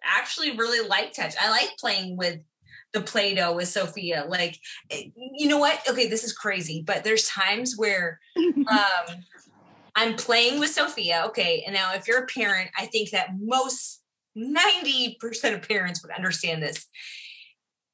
actually 0.05 0.57
really 0.57 0.87
like 0.87 1.13
touch. 1.13 1.35
I 1.41 1.51
like 1.51 1.77
playing 1.79 2.17
with 2.17 2.39
the 2.93 3.01
Play-Doh 3.01 3.55
with 3.55 3.69
Sophia. 3.69 4.25
Like, 4.29 4.59
eh, 4.91 5.05
you 5.17 5.49
know 5.49 5.59
what? 5.59 5.81
Okay, 5.89 6.09
this 6.09 6.25
is 6.25 6.33
crazy, 6.33 6.83
but 6.87 7.03
there's 7.03 7.27
times 7.27 7.77
where 7.77 8.21
um 8.37 9.25
I'm 9.95 10.15
playing 10.15 10.59
with 10.59 10.71
Sophia. 10.71 11.25
Okay. 11.27 11.65
And 11.67 11.75
now 11.75 11.93
if 11.95 12.07
you're 12.07 12.23
a 12.23 12.27
parent, 12.27 12.71
I 12.79 12.87
think 12.87 13.11
that 13.11 13.29
most 13.39 14.01
90% 14.37 15.19
of 15.55 15.69
parents 15.69 16.03
would 16.03 16.13
understand 16.13 16.63
this 16.63 16.87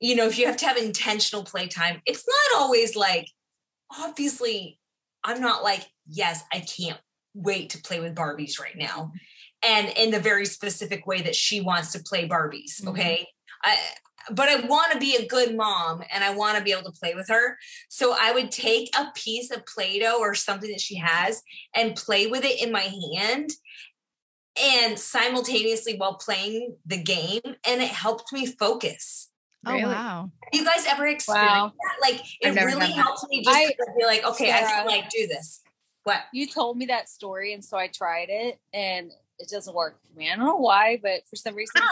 you 0.01 0.15
know, 0.15 0.27
if 0.27 0.39
you 0.39 0.47
have 0.47 0.57
to 0.59 0.67
have 0.67 0.77
intentional 0.77 1.45
playtime, 1.45 2.01
it's 2.07 2.27
not 2.27 2.61
always 2.61 2.95
like, 2.97 3.27
obviously, 3.99 4.79
I'm 5.25 5.41
not 5.41 5.63
like, 5.63 5.87
yes, 6.07 6.45
I 6.53 6.61
can't 6.61 6.99
wait 7.35 7.71
to 7.71 7.83
play 7.83 8.01
with 8.01 8.15
Barbies 8.15 8.61
right 8.61 8.77
now. 8.77 9.13
And 9.67 9.93
in 9.97 10.11
the 10.11 10.21
very 10.21 10.47
specific 10.47 11.07
way 11.07 11.23
that 11.23 11.35
she 11.35 11.61
wants 11.61 11.93
to 11.93 12.03
play 12.03 12.29
Barbies. 12.29 12.81
Mm-hmm. 12.81 12.89
Okay. 12.89 13.27
I, 13.65 13.77
but 14.31 14.49
I 14.49 14.67
want 14.67 14.93
to 14.93 14.99
be 14.99 15.17
a 15.17 15.27
good 15.27 15.57
mom 15.57 16.03
and 16.13 16.23
I 16.23 16.35
want 16.35 16.59
to 16.59 16.65
be 16.65 16.73
able 16.73 16.91
to 16.91 16.99
play 16.99 17.15
with 17.15 17.29
her. 17.29 17.57
So 17.89 18.15
I 18.21 18.33
would 18.33 18.51
take 18.51 18.95
a 18.97 19.11
piece 19.15 19.51
of 19.51 19.67
Play 19.67 19.99
Doh 20.01 20.19
or 20.21 20.35
something 20.35 20.71
that 20.71 20.81
she 20.81 20.97
has 20.97 21.43
and 21.75 21.97
play 21.97 22.27
with 22.27 22.45
it 22.45 22.63
in 22.63 22.71
my 22.71 22.93
hand 23.15 23.51
and 24.61 24.99
simultaneously 24.99 25.97
while 25.97 26.15
playing 26.15 26.77
the 26.85 27.03
game. 27.03 27.41
And 27.45 27.83
it 27.83 27.89
helped 27.89 28.33
me 28.33 28.47
focus. 28.47 29.31
Oh 29.67 29.77
wow! 29.77 30.31
Have 30.53 30.61
you 30.61 30.65
guys 30.65 30.87
ever 30.89 31.07
experienced 31.07 31.29
wow. 31.29 31.73
that? 31.73 32.11
Like 32.11 32.23
it 32.41 32.55
really 32.65 32.93
helped 32.93 33.27
me 33.29 33.43
just 33.43 33.57
I, 33.57 33.73
be 33.99 34.05
like, 34.05 34.25
okay, 34.25 34.51
Sarah, 34.51 34.67
I 34.67 34.73
can 34.73 34.87
like 34.87 35.11
do 35.11 35.27
this. 35.27 35.63
What 36.05 36.21
you 36.33 36.47
told 36.47 36.79
me 36.79 36.87
that 36.87 37.09
story, 37.09 37.53
and 37.55 37.65
so 37.65 37.77
I 37.77 37.89
tried 37.89 38.29
it, 38.31 38.59
and 38.73 39.11
it 39.39 39.49
doesn't 39.49 39.75
work 39.75 39.99
for 40.01 40.19
me. 40.19 40.31
I 40.31 40.37
don't 40.37 40.47
know 40.47 40.57
why, 40.57 40.99
but 41.03 41.27
for 41.29 41.37
some 41.37 41.55
reason, 41.55 41.83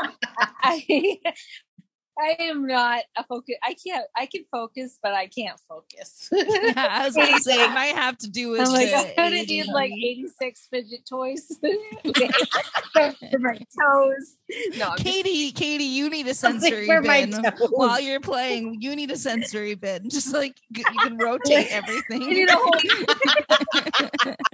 I, 0.63 1.19
I 2.19 2.37
am 2.41 2.67
not 2.67 3.03
a 3.17 3.25
focus. 3.25 3.57
I 3.63 3.75
can't. 3.75 4.07
I 4.17 4.27
can 4.27 4.45
focus, 4.51 4.99
but 5.03 5.13
I 5.13 5.27
can't 5.27 5.59
focus. 5.69 6.31
yeah, 6.33 6.73
I 6.77 7.05
was 7.05 7.15
to 7.15 7.41
say 7.41 7.63
it 7.63 7.73
might 7.73 7.95
have 7.95 8.17
to 8.19 8.31
do 8.31 8.51
with. 8.51 8.63
I'm 8.63 8.73
like, 8.73 8.89
I'm 8.95 9.15
gonna 9.17 9.43
need 9.43 9.67
like 9.67 9.93
86 9.93 10.69
fidget 10.71 11.07
toys 11.09 11.47
for 11.61 13.39
my 13.39 13.59
toes. 13.59 14.37
No, 14.79 14.93
Katie, 14.97 15.51
just... 15.51 15.57
Katie, 15.57 15.85
you 15.85 16.09
need 16.09 16.27
a 16.27 16.35
sensory 16.35 16.87
bin 16.87 17.35
while 17.71 18.01
you're 18.01 18.21
playing. 18.21 18.81
You 18.81 18.97
need 18.97 19.11
a 19.11 19.19
sensory 19.19 19.75
bin. 19.75 20.09
Just 20.09 20.33
like 20.33 20.57
you 20.75 20.85
can 20.85 21.19
rotate 21.19 21.69
everything. 21.71 22.23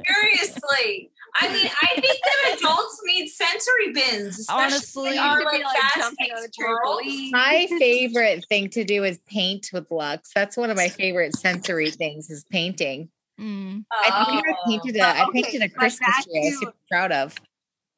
Seriously. 0.06 1.10
I 1.34 1.52
mean, 1.52 1.70
I 1.82 2.00
think 2.00 2.18
that 2.22 2.56
adults 2.58 3.00
need 3.04 3.28
sensory 3.28 3.92
bins. 3.94 4.46
Honestly, 4.50 5.16
are 5.16 5.42
like, 5.42 5.64
like 5.64 5.76
jumping 5.96 6.30
on 6.30 6.44
a 6.44 6.48
trampoline. 6.48 7.30
My 7.32 7.66
favorite 7.78 8.44
thing 8.48 8.68
to 8.70 8.84
do 8.84 9.04
is 9.04 9.18
paint 9.26 9.70
with 9.72 9.90
Lux. 9.90 10.30
That's 10.34 10.56
one 10.56 10.70
of 10.70 10.76
my 10.76 10.88
favorite 10.88 11.34
sensory 11.36 11.90
things 11.90 12.28
is 12.28 12.44
painting. 12.50 13.08
Mm. 13.40 13.84
I 13.90 14.24
think 14.26 14.44
I 14.46 14.68
painted 14.68 14.96
a, 14.96 15.06
I 15.06 15.26
painted 15.32 15.62
a 15.62 15.68
Christmas 15.70 16.24
tree. 16.24 16.48
I'm 16.48 16.52
super 16.52 16.74
proud 16.90 17.12
of. 17.12 17.34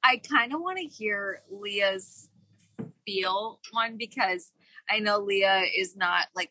I 0.04 0.18
kind 0.18 0.54
of 0.54 0.60
want 0.60 0.78
to 0.78 0.84
hear 0.84 1.42
Leah's 1.50 2.28
feel 3.04 3.60
one 3.72 3.96
because 3.96 4.52
I 4.88 5.00
know 5.00 5.18
Leah 5.18 5.64
is 5.76 5.96
not 5.96 6.26
like 6.34 6.50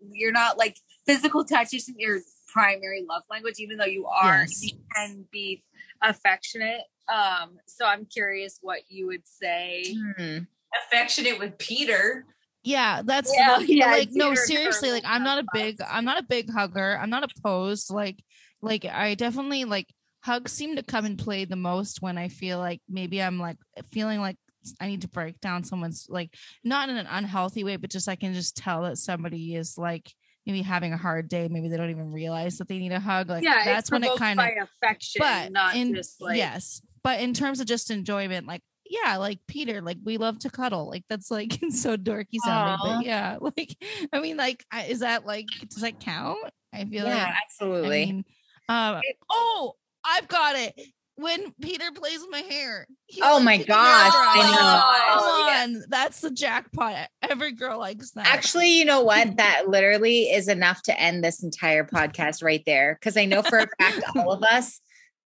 you're 0.00 0.32
not 0.32 0.58
like 0.58 0.76
physical 1.06 1.44
touch 1.44 1.74
isn't 1.74 1.98
your 2.00 2.20
primary 2.52 3.04
love 3.08 3.22
language, 3.30 3.54
even 3.58 3.78
though 3.78 3.84
you 3.84 4.06
are, 4.06 4.40
yes. 4.40 4.62
you 4.62 4.78
can 4.94 5.24
be 5.30 5.62
affectionate. 6.02 6.82
Um, 7.08 7.58
so 7.66 7.84
I'm 7.84 8.06
curious 8.06 8.58
what 8.62 8.80
you 8.88 9.06
would 9.08 9.26
say. 9.26 9.96
Hmm. 10.16 10.38
Affectionate 10.86 11.38
with 11.38 11.58
Peter. 11.58 12.24
Yeah, 12.62 13.02
that's 13.04 13.32
yeah, 13.34 13.56
like, 13.56 13.68
yeah, 13.68 13.90
like 13.90 14.08
no, 14.12 14.34
seriously, 14.34 14.90
like 14.92 15.04
I'm 15.06 15.24
not 15.24 15.38
a 15.38 15.46
big 15.52 15.80
I'm 15.80 16.04
not 16.04 16.18
a 16.18 16.22
big 16.22 16.50
hugger. 16.50 16.98
I'm 17.00 17.10
not 17.10 17.30
opposed. 17.30 17.90
Like 17.90 18.22
like 18.60 18.84
I 18.84 19.14
definitely 19.14 19.64
like 19.64 19.86
hugs 20.22 20.52
seem 20.52 20.76
to 20.76 20.82
come 20.82 21.06
and 21.06 21.18
play 21.18 21.46
the 21.46 21.56
most 21.56 22.02
when 22.02 22.18
I 22.18 22.28
feel 22.28 22.58
like 22.58 22.80
maybe 22.88 23.22
I'm 23.22 23.38
like 23.38 23.56
feeling 23.90 24.20
like 24.20 24.36
I 24.78 24.88
need 24.88 25.02
to 25.02 25.08
break 25.08 25.40
down 25.40 25.64
someone's 25.64 26.06
like 26.10 26.34
not 26.62 26.90
in 26.90 26.96
an 26.96 27.06
unhealthy 27.08 27.64
way, 27.64 27.76
but 27.76 27.90
just 27.90 28.08
I 28.08 28.16
can 28.16 28.34
just 28.34 28.56
tell 28.56 28.82
that 28.82 28.98
somebody 28.98 29.54
is 29.54 29.78
like 29.78 30.12
maybe 30.46 30.62
having 30.62 30.92
a 30.92 30.96
hard 30.96 31.28
day 31.28 31.48
maybe 31.48 31.68
they 31.68 31.76
don't 31.76 31.90
even 31.90 32.12
realize 32.12 32.58
that 32.58 32.68
they 32.68 32.78
need 32.78 32.92
a 32.92 33.00
hug 33.00 33.28
like 33.28 33.44
yeah, 33.44 33.64
that's 33.64 33.90
when 33.90 34.02
it 34.02 34.16
kind 34.16 34.40
of 34.40 34.68
affection 34.82 35.18
but 35.20 35.52
not 35.52 35.76
in, 35.76 35.94
just 35.94 36.20
like 36.20 36.36
yes 36.36 36.82
but 37.02 37.20
in 37.20 37.34
terms 37.34 37.60
of 37.60 37.66
just 37.66 37.90
enjoyment 37.90 38.46
like 38.46 38.62
yeah 38.86 39.16
like 39.16 39.38
peter 39.46 39.80
like 39.80 39.98
we 40.04 40.16
love 40.16 40.38
to 40.38 40.50
cuddle 40.50 40.88
like 40.88 41.04
that's 41.08 41.30
like 41.30 41.58
so 41.70 41.96
dorky 41.96 42.38
sounding 42.44 42.78
Aww. 42.78 42.96
but 42.96 43.04
yeah 43.04 43.36
like 43.56 43.76
i 44.12 44.20
mean 44.20 44.36
like 44.36 44.64
is 44.88 45.00
that 45.00 45.26
like 45.26 45.46
does 45.68 45.82
that 45.82 46.00
count? 46.00 46.38
I 46.72 46.84
feel 46.84 47.04
yeah, 47.04 47.24
like 47.24 47.34
absolutely. 47.44 48.02
I 48.02 48.06
mean, 48.06 48.24
um, 48.68 49.00
oh 49.28 49.74
i've 50.04 50.28
got 50.28 50.56
it 50.56 50.80
when 51.20 51.52
Peter 51.60 51.90
plays 51.94 52.20
with 52.20 52.30
my 52.30 52.40
hair. 52.40 52.86
Oh 53.22 53.40
my 53.40 53.58
gosh. 53.58 54.12
I 54.14 54.50
know. 54.50 55.74
Come 55.74 55.76
on. 55.76 55.84
That's 55.88 56.20
the 56.20 56.30
jackpot. 56.30 57.08
Every 57.22 57.52
girl 57.52 57.78
likes 57.78 58.12
that. 58.12 58.26
Actually, 58.26 58.78
you 58.78 58.84
know 58.84 59.02
what? 59.02 59.36
That 59.36 59.68
literally 59.68 60.30
is 60.30 60.48
enough 60.48 60.82
to 60.84 60.98
end 60.98 61.22
this 61.22 61.42
entire 61.42 61.84
podcast 61.84 62.42
right 62.42 62.62
there. 62.66 62.98
Cause 63.02 63.16
I 63.16 63.26
know 63.26 63.42
for 63.42 63.58
a 63.58 63.66
fact, 63.78 64.02
all 64.16 64.32
of 64.32 64.42
us, 64.42 64.80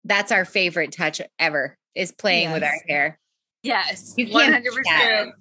that's 0.05 0.33
our 0.33 0.45
favorite 0.45 0.93
touch 0.93 1.21
ever 1.39 1.79
is 1.95 2.13
playing 2.13 2.51
yes. 2.51 2.55
with 2.55 2.63
our 2.65 2.81
hair. 2.89 3.19
Yes. 3.63 4.15
You 4.17 4.27
100%. 4.27 5.33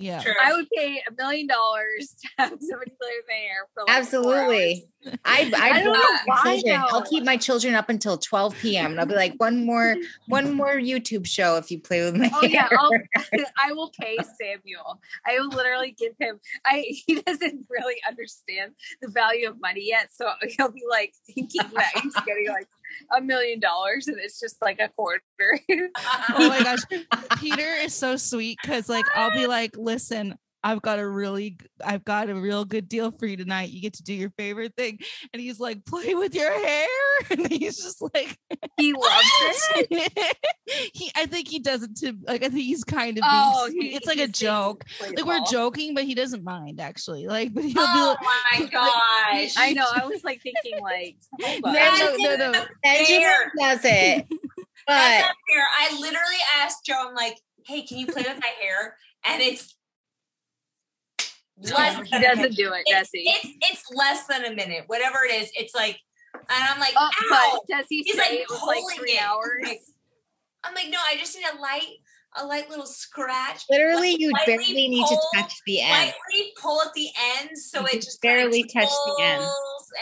Yeah. 0.00 0.22
True. 0.22 0.32
I 0.42 0.52
would 0.54 0.66
pay 0.74 1.02
a 1.06 1.12
million 1.16 1.46
dollars 1.46 2.16
to 2.22 2.28
have 2.38 2.48
somebody 2.60 2.90
play 2.90 3.10
with 3.16 3.26
my 3.28 3.34
hair 3.34 3.68
for 3.74 3.84
like 3.86 3.98
Absolutely. 3.98 4.86
I 5.24 5.50
I, 5.54 5.70
I 5.70 5.82
don't 5.82 5.92
know 5.92 6.04
why 6.26 6.62
I'll 6.90 7.02
keep 7.02 7.24
my 7.24 7.36
children 7.36 7.74
up 7.74 7.88
until 7.88 8.18
12 8.18 8.54
p.m. 8.60 8.92
and 8.92 9.00
I'll 9.00 9.06
be 9.06 9.14
like, 9.14 9.34
one 9.36 9.64
more, 9.64 9.96
one 10.26 10.52
more 10.52 10.74
YouTube 10.74 11.26
show 11.26 11.56
if 11.56 11.70
you 11.70 11.78
play 11.78 12.02
with 12.04 12.16
my 12.16 12.30
oh, 12.34 12.40
hair. 12.40 12.50
Yeah, 12.50 12.68
I'll, 12.78 12.90
I 13.58 13.72
will 13.72 13.92
pay 13.98 14.16
Samuel. 14.40 15.00
I 15.26 15.38
will 15.38 15.50
literally 15.50 15.94
give 15.98 16.14
him 16.18 16.40
I 16.64 16.84
he 16.88 17.20
doesn't 17.20 17.66
really 17.68 17.96
understand 18.08 18.72
the 19.02 19.08
value 19.08 19.48
of 19.48 19.60
money 19.60 19.86
yet. 19.86 20.10
So 20.12 20.30
he'll 20.56 20.70
be 20.70 20.84
like 20.88 21.14
thinking 21.26 21.62
that 21.74 21.90
he's 22.02 22.14
getting 22.26 22.48
like 22.48 22.68
a 23.16 23.20
million 23.20 23.60
dollars 23.60 24.08
and 24.08 24.18
it's 24.18 24.40
just 24.40 24.60
like 24.62 24.80
a 24.80 24.88
quarter. 24.88 25.22
oh 25.70 26.48
my 26.48 26.62
gosh. 26.62 26.80
Peter 27.38 27.74
is 27.82 27.94
so 27.94 28.16
sweet 28.16 28.58
because 28.62 28.88
like 28.88 29.04
I'll 29.14 29.32
be 29.32 29.46
like, 29.48 29.76
listen, 29.76 30.36
I've 30.62 30.82
got 30.82 30.98
a 30.98 31.08
really, 31.08 31.58
I've 31.84 32.04
got 32.04 32.28
a 32.28 32.34
real 32.34 32.64
good 32.64 32.88
deal 32.88 33.10
for 33.10 33.26
you 33.26 33.36
tonight. 33.36 33.70
You 33.70 33.80
get 33.80 33.94
to 33.94 34.02
do 34.02 34.12
your 34.12 34.30
favorite 34.30 34.74
thing. 34.76 34.98
And 35.32 35.40
he's 35.40 35.58
like, 35.58 35.84
play 35.84 36.14
with 36.14 36.34
your 36.34 36.52
hair. 36.52 36.86
And 37.30 37.46
he's 37.48 37.76
just 37.76 38.02
like, 38.14 38.38
he 38.78 38.92
loves 38.94 39.70
it. 39.74 40.36
he, 40.94 41.10
I 41.14 41.26
think 41.26 41.48
he 41.48 41.58
does 41.58 41.82
it 41.82 41.94
to, 41.96 42.14
like, 42.26 42.42
I 42.42 42.48
think 42.48 42.62
he's 42.62 42.82
kind 42.82 43.18
of, 43.18 43.24
oh, 43.26 43.70
he, 43.70 43.94
it's 43.94 44.06
like 44.06 44.18
a 44.18 44.26
joke. 44.26 44.84
Like 45.00 45.24
we're 45.24 45.44
joking, 45.50 45.94
but 45.94 46.04
he 46.04 46.14
doesn't 46.14 46.42
mind 46.42 46.80
actually. 46.80 47.26
Like, 47.26 47.52
but 47.52 47.64
he'll 47.64 47.74
oh 47.78 48.16
be 48.18 48.26
like, 48.26 48.62
my 48.62 48.70
gosh. 48.70 49.54
I 49.56 49.74
know. 49.74 49.86
I 49.94 50.06
was 50.06 50.24
like 50.24 50.40
thinking, 50.42 50.80
like, 50.82 51.18
no, 51.62 51.72
no, 51.72 52.36
no, 52.36 52.52
no. 52.52 52.64
Benjamin 52.82 53.50
does 53.58 53.80
it. 53.84 54.26
But 54.86 55.24
I 55.24 55.96
literally 56.00 56.40
asked 56.58 56.84
Joe, 56.86 57.08
I'm 57.08 57.14
like, 57.14 57.38
hey, 57.66 57.82
can 57.82 57.98
you 57.98 58.06
play 58.06 58.24
with 58.26 58.40
my 58.40 58.52
hair? 58.60 58.96
And 59.24 59.42
it's 59.42 59.76
less 61.62 62.08
he 62.08 62.18
doesn't 62.18 62.54
do 62.54 62.72
it, 62.72 62.84
Jesse. 62.88 63.24
It's, 63.26 63.48
it's 63.70 63.84
less 63.94 64.26
than 64.26 64.44
a 64.44 64.54
minute, 64.54 64.84
whatever 64.86 65.18
it 65.28 65.32
is. 65.34 65.50
It's 65.56 65.74
like, 65.74 65.98
and 66.34 66.42
I'm 66.48 66.78
like, 66.80 66.94
oh, 66.96 67.10
but 67.30 67.76
does 67.76 67.86
he 67.88 68.02
He's 68.02 68.14
say 68.14 68.20
like, 68.20 68.30
it 68.32 68.46
was 68.48 68.62
like 68.66 68.98
three 68.98 69.12
it. 69.12 69.22
hours? 69.22 69.62
I'm 69.62 69.68
like, 69.68 69.80
I'm 70.64 70.74
like, 70.74 70.88
no, 70.90 70.98
I 71.06 71.16
just 71.16 71.36
need 71.36 71.44
a 71.52 71.60
light 71.60 71.96
a 72.36 72.46
light 72.46 72.70
little 72.70 72.86
scratch. 72.86 73.64
Literally, 73.68 74.12
Like, 74.12 74.20
you 74.20 74.30
lightly 74.30 74.56
barely 74.56 74.88
need 74.88 75.06
to 75.08 75.18
touch 75.34 75.52
the 75.66 75.80
end. 75.80 75.90
Lightly 76.30 76.52
pull 76.60 76.80
at 76.82 76.92
the 76.94 77.08
ends, 77.40 77.70
so 77.70 77.80
You 77.80 77.86
it 77.86 77.94
just 77.94 78.06
just 78.06 78.22
kinda 78.22 78.36
barely 78.42 78.62
touch 78.64 78.88
the 78.88 79.16
end. 79.20 79.44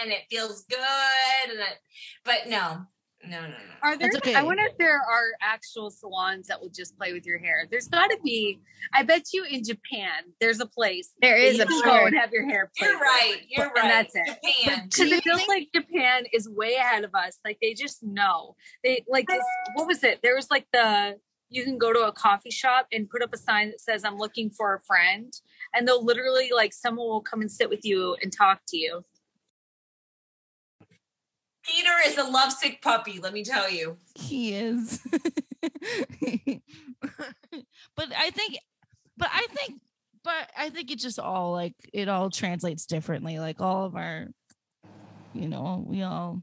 and 0.03 0.13
it 0.13 0.23
feels 0.31 0.65
good. 0.65 0.79
And 1.51 1.59
it, 1.59 1.79
but 2.25 2.47
no, 2.49 2.83
no, 3.29 3.41
no, 3.43 3.49
no. 3.49 3.55
Are 3.83 3.97
there? 3.97 4.11
Okay. 4.17 4.35
I 4.35 4.43
wonder 4.43 4.65
if 4.65 4.77
there 4.79 4.97
are 4.97 5.27
actual 5.43 5.91
salons 5.91 6.47
that 6.49 6.61
will 6.61 6.69
just 6.71 6.97
play 6.99 7.13
with 7.13 7.27
your 7.27 7.39
hair. 7.39 7.67
There's 7.71 7.89
got 7.89 8.09
to 8.09 8.19
be. 8.25 8.61
I 8.93 9.03
bet 9.03 9.33
you 9.33 9.45
in 9.45 9.63
Japan, 9.65 10.11
there's 10.41 10.61
a 10.61 10.67
place 10.67 11.11
There 11.21 11.37
is 11.37 11.59
that 11.59 11.69
is 11.69 11.75
you 11.75 11.81
a 11.81 11.83
can 11.83 11.91
sure. 11.93 12.01
go 12.01 12.07
and 12.07 12.17
have 12.17 12.33
your 12.33 12.49
hair 12.49 12.71
played. 12.77 12.89
You're 12.91 12.99
right. 13.01 13.37
You're 13.49 13.67
And 13.67 13.75
right. 13.77 13.89
that's 13.89 14.15
it. 14.17 14.27
Japan. 14.27 14.89
Do 14.89 15.05
Because 15.05 15.13
it 15.19 15.25
feels 15.25 15.37
think- 15.39 15.49
like 15.49 15.69
Japan 15.75 16.25
is 16.33 16.49
way 16.49 16.75
ahead 16.75 17.05
of 17.05 17.15
us. 17.15 17.39
Like 17.45 17.59
they 17.61 17.75
just 17.75 18.03
know. 18.03 18.57
They 18.83 19.05
like 19.09 19.27
this. 19.29 19.43
What 19.75 19.87
was 19.87 20.03
it? 20.05 20.21
There 20.23 20.35
was 20.35 20.51
like 20.51 20.67
the 20.73 21.19
you 21.51 21.65
can 21.65 21.79
go 21.79 21.95
to 21.95 22.01
a 22.01 22.13
coffee 22.13 22.51
shop 22.51 22.89
and 22.93 23.09
put 23.09 23.23
up 23.23 23.33
a 23.33 23.39
sign 23.39 23.71
that 23.71 23.81
says 23.81 24.05
"I'm 24.05 24.19
looking 24.19 24.51
for 24.51 24.75
a 24.75 24.81
friend," 24.81 25.33
and 25.75 25.89
they'll 25.89 26.05
literally 26.05 26.51
like 26.55 26.75
someone 26.75 27.07
will 27.07 27.23
come 27.23 27.41
and 27.41 27.51
sit 27.51 27.71
with 27.71 27.87
you 27.87 28.17
and 28.23 28.31
talk 28.33 28.61
to 28.69 28.77
you. 28.77 29.03
Peter 31.69 31.91
is 32.07 32.17
a 32.17 32.25
lovesick 32.25 32.81
puppy. 32.83 33.21
Let 33.21 33.33
me 33.33 33.45
tell 33.45 33.71
you. 33.71 33.97
He 34.15 34.55
is. 34.55 35.01
but 35.61 35.73
I 38.17 38.31
think, 38.31 38.59
but 39.17 39.29
I 39.33 39.47
think, 39.55 39.81
but 40.25 40.51
I 40.57 40.71
think 40.71 40.91
it 40.91 40.99
just 40.99 41.19
all 41.19 41.53
like 41.53 41.75
it 41.93 42.09
all 42.09 42.31
translates 42.31 42.87
differently. 42.87 43.39
Like 43.39 43.61
all 43.61 43.85
of 43.85 43.97
our, 43.97 44.29
you 45.35 45.49
know, 45.49 45.85
we 45.87 46.03
all. 46.03 46.43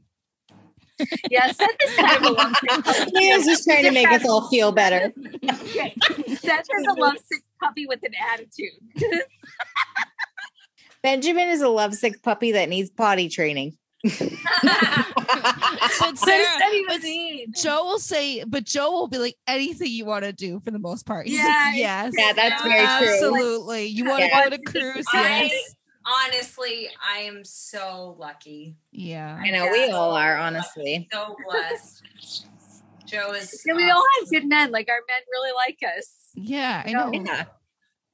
Yeah, 1.30 1.52
Seth 1.52 1.76
is 1.86 1.94
kind 1.94 2.16
of 2.16 2.22
a 2.22 2.30
lovesick. 2.32 2.70
He 3.18 3.36
was 3.36 3.44
just 3.44 3.64
trying 3.64 3.84
to 3.84 3.90
make 3.90 4.08
us 4.08 4.26
all 4.26 4.48
feel 4.48 4.72
better. 4.72 5.12
Okay. 5.44 5.94
Seth 6.38 6.64
is 6.78 6.86
a 6.86 6.94
lovesick 6.98 7.42
puppy 7.60 7.86
with 7.86 8.00
an 8.02 8.14
attitude. 8.32 8.80
Benjamin 11.02 11.50
is 11.50 11.60
a 11.60 11.68
lovesick 11.68 12.22
puppy 12.22 12.52
that 12.52 12.70
needs 12.70 12.88
potty 12.88 13.28
training. 13.28 13.76
But 15.98 16.18
Sarah, 16.18 16.44
does 16.44 16.58
that 16.58 16.70
even 16.74 17.52
but? 17.52 17.60
Joe 17.62 17.84
will 17.84 17.98
say, 17.98 18.44
but 18.44 18.64
Joe 18.64 18.90
will 18.92 19.08
be 19.08 19.18
like 19.18 19.36
anything 19.46 19.88
you 19.90 20.04
want 20.04 20.24
to 20.24 20.32
do 20.32 20.60
for 20.60 20.70
the 20.70 20.78
most 20.78 21.06
part. 21.06 21.26
He's 21.26 21.38
Yeah, 21.38 21.44
like, 21.68 21.76
yes, 21.76 22.12
Yeah, 22.16 22.32
that's 22.34 22.62
very 22.62 22.80
true. 22.86 23.14
absolutely. 23.14 23.86
You 23.86 24.04
want 24.04 24.20
to 24.22 24.26
Yeah. 24.28 24.48
go 24.50 24.56
to 24.56 24.62
cruise? 24.62 25.04
I- 25.12 25.50
Yes. 25.52 25.74
Honestly, 26.24 26.88
I 27.04 27.18
am 27.22 27.44
so 27.44 28.14
lucky. 28.20 28.76
Yeah. 28.92 29.40
I 29.42 29.50
know 29.50 29.68
we 29.72 29.86
all 29.90 30.12
are, 30.12 30.36
honestly. 30.36 31.08
So 31.12 31.34
blessed. 31.48 32.02
Joe 33.06 33.32
is. 33.32 33.60
Yeah, 33.66 33.74
we 33.74 33.90
all 33.90 34.04
have 34.20 34.30
good 34.30 34.46
men. 34.46 34.70
Like 34.70 34.88
our 34.88 35.00
men 35.08 35.20
really 35.32 35.50
like 35.52 35.78
us. 35.98 36.12
Yeah, 36.34 36.82
I 36.86 36.92
know. 36.92 37.10
Yeah. 37.12 37.46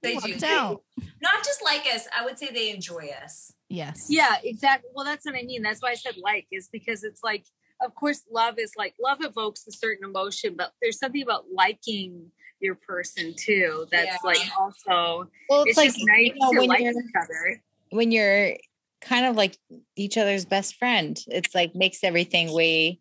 They 0.02 0.14
Lucked 0.14 0.40
do. 0.40 0.46
out. 0.46 0.82
Not 1.20 1.44
just 1.44 1.62
like 1.62 1.82
us. 1.94 2.08
I 2.18 2.24
would 2.24 2.38
say 2.38 2.48
they 2.50 2.70
enjoy 2.70 3.10
us. 3.22 3.52
Yes. 3.72 4.06
Yeah, 4.10 4.36
exactly. 4.44 4.90
Well, 4.94 5.06
that's 5.06 5.24
what 5.24 5.34
I 5.34 5.42
mean. 5.44 5.62
That's 5.62 5.80
why 5.80 5.92
I 5.92 5.94
said 5.94 6.16
like, 6.22 6.46
is 6.52 6.68
because 6.70 7.04
it's 7.04 7.24
like, 7.24 7.46
of 7.80 7.94
course, 7.94 8.22
love 8.30 8.58
is 8.58 8.72
like 8.76 8.94
love 9.02 9.18
evokes 9.22 9.66
a 9.66 9.72
certain 9.72 10.04
emotion, 10.04 10.54
but 10.58 10.72
there's 10.82 10.98
something 10.98 11.22
about 11.22 11.46
liking 11.50 12.30
your 12.60 12.74
person 12.74 13.34
too. 13.34 13.86
That's 13.90 14.18
Yeah. 14.22 14.30
like 14.30 14.38
also 14.60 15.30
Well, 15.48 15.62
it's, 15.62 15.70
it's, 15.70 15.76
like 15.78 15.86
just 15.94 16.06
nice 16.06 16.26
you 16.26 16.34
know, 16.36 16.52
to 16.52 16.58
when 16.58 16.68
like 16.68 16.80
you're 16.80 16.92
each 16.92 17.16
other. 17.18 17.62
when 17.90 18.12
you're 18.12 18.56
kind 19.00 19.24
of 19.24 19.36
like 19.36 19.56
each 19.96 20.18
other's 20.18 20.44
best 20.44 20.76
friend. 20.76 21.18
It's 21.28 21.54
like 21.54 21.74
makes 21.74 22.04
everything 22.04 22.52
way 22.52 23.00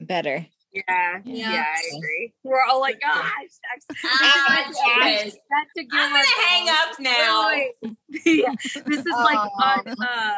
better. 0.00 0.46
Yeah, 0.72 1.20
Yeah. 1.24 1.52
yeah, 1.52 1.64
I 1.66 1.96
agree. 1.96 2.32
We're 2.44 2.62
all 2.62 2.80
like, 2.80 3.00
gosh, 3.00 3.24
I'm, 3.24 3.96
Ah, 4.04 4.64
I'm, 4.66 4.72
that's 4.72 5.76
a 5.78 5.84
good 5.84 5.98
I'm 5.98 6.12
gonna 6.12 6.24
hang 6.46 6.68
up 6.68 7.00
now. 7.00 7.48
Wait, 7.48 7.72
wait. 7.82 8.44
yeah, 8.44 8.54
this 8.86 9.00
is 9.00 9.06
like 9.06 9.38
Aw. 9.38 9.80
on 9.86 9.94
uh, 10.02 10.34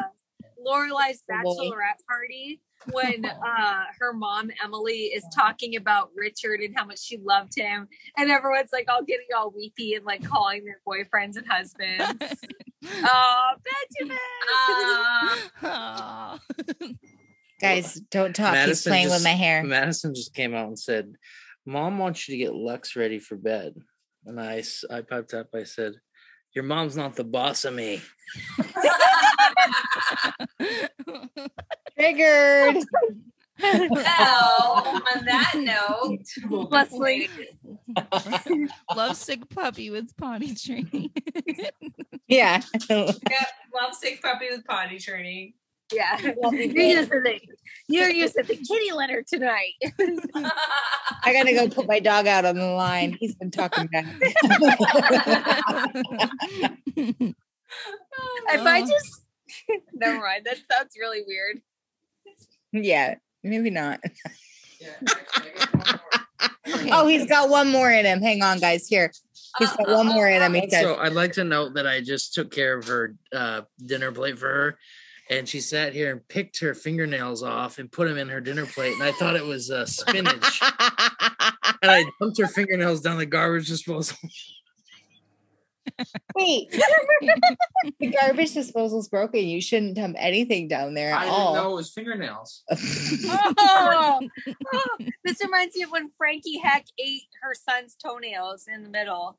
Lorelai's 0.65 1.23
bachelorette 1.31 2.05
party 2.09 2.61
when 2.93 3.25
uh, 3.47 3.83
her 3.99 4.13
mom 4.13 4.51
Emily 4.63 5.07
is 5.07 5.25
talking 5.35 5.75
about 5.77 6.11
Richard 6.15 6.61
and 6.61 6.75
how 6.77 6.85
much 6.85 7.01
she 7.01 7.19
loved 7.19 7.53
him, 7.57 7.89
and 8.17 8.31
everyone's 8.31 8.71
like 8.73 8.87
all 8.89 9.03
getting 9.03 9.27
all 9.37 9.51
weepy 9.51 9.95
and 9.95 10.05
like 10.05 10.25
calling 10.25 10.65
their 10.65 10.81
boyfriends 10.87 11.37
and 11.37 11.47
husbands. 11.49 12.35
oh, 13.05 13.51
Benjamin! 13.99 14.19
Uh, 15.63 15.67
Aw. 15.67 16.39
Guys, 17.61 17.95
don't 18.11 18.35
talk. 18.35 18.55
He's 18.55 18.67
Madison 18.67 18.91
playing 18.91 19.11
with 19.11 19.25
my 19.25 19.31
hair. 19.31 19.63
Madison 19.63 20.15
just 20.15 20.35
came 20.35 20.55
out 20.55 20.69
and 20.69 20.79
said, 20.79 21.15
"Mom 21.67 21.99
wants 21.99 22.29
you 22.29 22.35
to 22.35 22.39
get 22.39 22.55
Lux 22.55 22.97
ready 22.97 23.19
for 23.19 23.37
bed." 23.37 23.75
And 24.25 24.41
I, 24.41 24.63
I 24.91 25.03
piped 25.03 25.35
up. 25.35 25.49
I 25.55 25.65
said, 25.65 25.95
"Your 26.55 26.65
mom's 26.65 26.97
not 26.97 27.17
the 27.17 27.25
boss 27.25 27.65
of 27.65 27.75
me." 27.75 28.01
Triggered. 31.99 32.85
well, 33.91 35.03
on 35.15 35.25
that 35.27 35.53
note, 35.57 36.71
Leslie, 36.71 37.29
Love 38.97 39.17
sick 39.17 39.49
puppy 39.51 39.91
with 39.91 40.17
potty 40.17 40.55
training. 40.55 41.11
yeah. 42.27 42.63
yep, 42.89 43.17
lovesick 43.75 44.23
puppy 44.23 44.49
with 44.51 44.65
potty 44.65 44.99
training. 44.99 45.53
Yeah, 45.93 46.19
you're 46.53 46.63
used 46.63 47.11
to 47.11 47.21
the 47.21 47.41
you're 47.89 48.11
used 48.11 48.35
to 48.35 48.43
the 48.43 48.57
kitty 48.57 48.93
litter 48.93 49.23
tonight. 49.27 49.75
I 51.25 51.33
gotta 51.33 51.53
go 51.53 51.69
put 51.69 51.87
my 51.87 52.01
dog 52.01 52.27
out 52.27 52.45
on 52.45 52.57
the 52.57 52.67
line. 52.67 53.17
He's 53.19 53.35
been 53.35 53.51
talking 53.51 53.87
back. 53.87 54.07
If. 58.53 58.67
I 58.67 58.81
just 58.81 59.23
never 59.95 60.19
mind, 60.19 60.45
that 60.45 60.59
sounds 60.71 60.95
really 60.99 61.23
weird. 61.27 61.61
yeah, 62.73 63.17
maybe 63.43 63.71
not. 63.71 64.01
Oh, 66.93 67.07
he's 67.07 67.27
got 67.27 67.49
one 67.49 67.69
more 67.69 67.91
in 67.91 68.05
him. 68.05 68.21
Hang 68.21 68.43
on, 68.43 68.59
guys. 68.59 68.87
Here, 68.87 69.13
he's 69.59 69.73
got 69.73 69.89
one 69.89 70.07
more 70.07 70.29
in 70.29 70.43
him. 70.43 70.55
He 70.55 70.69
says, 70.71 70.87
Also, 70.87 71.01
I'd 71.01 71.13
like 71.13 71.33
to 71.33 71.45
note 71.45 71.75
that 71.75 71.87
I 71.87 72.01
just 72.01 72.35
took 72.35 72.51
care 72.51 72.79
of 72.79 72.87
her 72.87 73.17
uh, 73.33 73.63
dinner 73.85 74.13
plate 74.13 74.39
for 74.39 74.49
her, 74.49 74.79
and 75.31 75.49
she 75.49 75.61
sat 75.61 75.95
here 75.95 76.11
and 76.11 76.27
picked 76.27 76.59
her 76.59 76.75
fingernails 76.75 77.43
off 77.43 77.79
and 77.79 77.91
put 77.91 78.09
them 78.09 78.19
in 78.19 78.29
her 78.29 78.41
dinner 78.41 78.67
plate, 78.67 78.95
and 78.95 79.03
I 79.03 79.13
thought 79.13 79.37
it 79.37 79.47
was 79.47 79.71
uh, 79.71 79.87
spinach, 79.87 80.61
and 81.83 81.91
I 81.91 82.05
dumped 82.21 82.39
her 82.39 82.49
fingernails 82.49 83.01
down 83.01 83.17
the 83.17 83.27
garbage 83.27 83.69
disposal. 83.69 84.17
"Wait, 86.37 86.71
the 88.01 88.09
garbage 88.09 88.55
disposal's 88.55 89.09
broken. 89.09 89.47
You 89.47 89.61
shouldn't 89.61 89.95
dump 89.95 90.17
anything 90.19 90.67
down 90.67 90.95
there 90.95 91.13
at 91.13 91.19
I 91.19 91.25
didn't 91.25 91.35
all." 91.35 91.55
know 91.55 91.73
it 91.73 91.77
was 91.77 91.93
fingernails. 91.93 92.65
Oh, 93.63 94.29
oh, 94.75 94.99
this 95.25 95.43
reminds 95.43 95.77
me 95.77 95.83
of 95.83 95.91
when 95.91 96.11
Frankie 96.19 96.59
Heck 96.59 96.87
ate 96.99 97.23
her 97.43 97.55
son's 97.55 97.95
toenails 97.95 98.67
in 98.73 98.83
the 98.83 98.89
middle, 98.89 99.39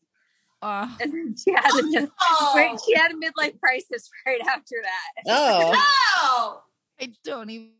Aw. 0.63 0.97
and 1.01 1.37
she 1.39 1.51
had 1.51 1.65
a 1.71 2.07
Oh, 2.21 2.77
she 2.85 2.95
had 2.95 3.11
a 3.11 3.15
midlife 3.15 3.59
crisis 3.59 4.09
right 4.25 4.41
after 4.47 4.75
that. 4.81 5.23
oh, 5.27 5.71
no. 5.73 7.05
I 7.05 7.11
don't 7.23 7.49
even. 7.49 7.71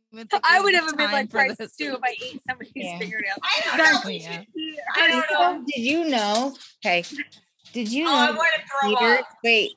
I 0.44 0.60
would 0.60 0.74
have 0.74 0.88
a 0.88 0.98
time 0.98 1.28
midlife 1.28 1.32
crisis 1.32 1.58
this. 1.58 1.76
too 1.76 1.94
if 1.96 2.02
I 2.04 2.10
ate 2.10 2.42
somebody's 2.50 2.72
Yeah. 2.76 2.98
fingernails. 3.00 3.38
I 3.44 3.78
don't 3.78 3.78
know. 4.04 4.10
Yeah. 4.10 4.42
I 4.96 5.08
don't 5.08 5.32
know. 5.60 5.64
Did 5.68 5.82
you 5.82 6.10
know? 6.10 6.56
Okay, 6.84 7.04
did 7.74 7.92
you 7.92 8.08
Oh, 8.08 8.14
I 8.16 8.32
know 8.32 8.38
want 8.38 8.50
to 8.56 8.62
throw 8.68 8.90
Peter? 8.96 9.20
up. 9.20 9.26
Wait, 9.44 9.72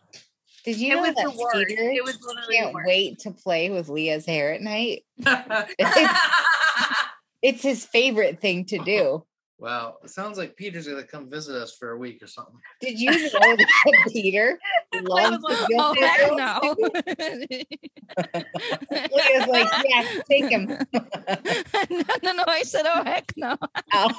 did 0.64 0.76
you 0.78 0.92
It 0.92 0.96
know 0.96 1.02
was 1.02 1.14
that 1.14 1.24
the 1.24 1.30
worst. 1.38 1.68
Peter 1.68 1.82
It 1.90 2.04
was 2.04 2.18
literally 2.22 2.56
can't 2.56 2.74
worst. 2.74 2.86
wait 2.86 3.18
to 3.20 3.30
play 3.32 3.70
with 3.70 3.88
Leah's 3.88 4.24
hair 4.26 4.52
at 4.54 4.60
night? 4.62 5.04
It's 7.42 7.62
his 7.62 7.84
favorite 7.84 8.40
thing 8.40 8.64
to 8.66 8.78
do. 8.78 9.22
Well, 9.58 9.98
it 10.02 10.10
sounds 10.10 10.36
like 10.36 10.56
Peter's 10.56 10.88
gonna 10.88 11.04
come 11.04 11.30
visit 11.30 11.54
us 11.54 11.76
for 11.76 11.90
a 11.90 11.98
week 11.98 12.22
or 12.22 12.26
something. 12.26 12.56
Did 12.80 12.98
you 12.98 13.10
know 13.10 13.28
that 13.40 13.66
Peter 14.12 14.58
loves 15.02 15.38
oh, 15.44 15.48
was 15.48 15.58
to 15.58 15.74
Oh 15.78 15.94
heck 16.00 16.20
him? 16.20 16.36
no! 16.36 16.60
Leah's 19.12 19.46
like, 19.46 19.68
yeah, 19.88 20.20
take 20.28 20.50
him. 20.50 20.66
no, 20.92 22.04
no, 22.22 22.32
no! 22.32 22.44
I 22.48 22.62
said, 22.64 22.84
oh 22.86 23.04
heck 23.04 23.32
no! 23.36 23.56
Oh, 23.92 24.10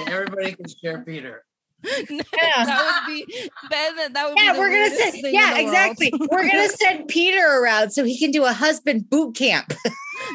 And 0.00 0.08
everybody 0.08 0.54
can 0.54 0.66
share 0.68 1.04
Peter. 1.04 1.44
Yeah. 1.84 2.64
That 2.64 3.02
would 3.06 3.14
be 3.26 3.50
Ben. 3.70 4.12
That 4.12 4.28
would 4.28 4.38
yeah, 4.38 4.52
be 4.52 4.56
the 4.56 4.58
we're 4.58 4.70
gonna 4.70 4.90
send. 4.96 5.12
thing 5.12 5.34
Yeah, 5.34 5.58
exactly. 5.58 6.12
We're 6.30 6.48
gonna 6.48 6.68
send 6.82 7.08
Peter 7.08 7.44
around 7.62 7.90
so 7.90 8.04
he 8.04 8.18
can 8.18 8.30
do 8.30 8.44
a 8.44 8.52
husband 8.52 9.08
boot 9.08 9.36
camp. 9.36 9.72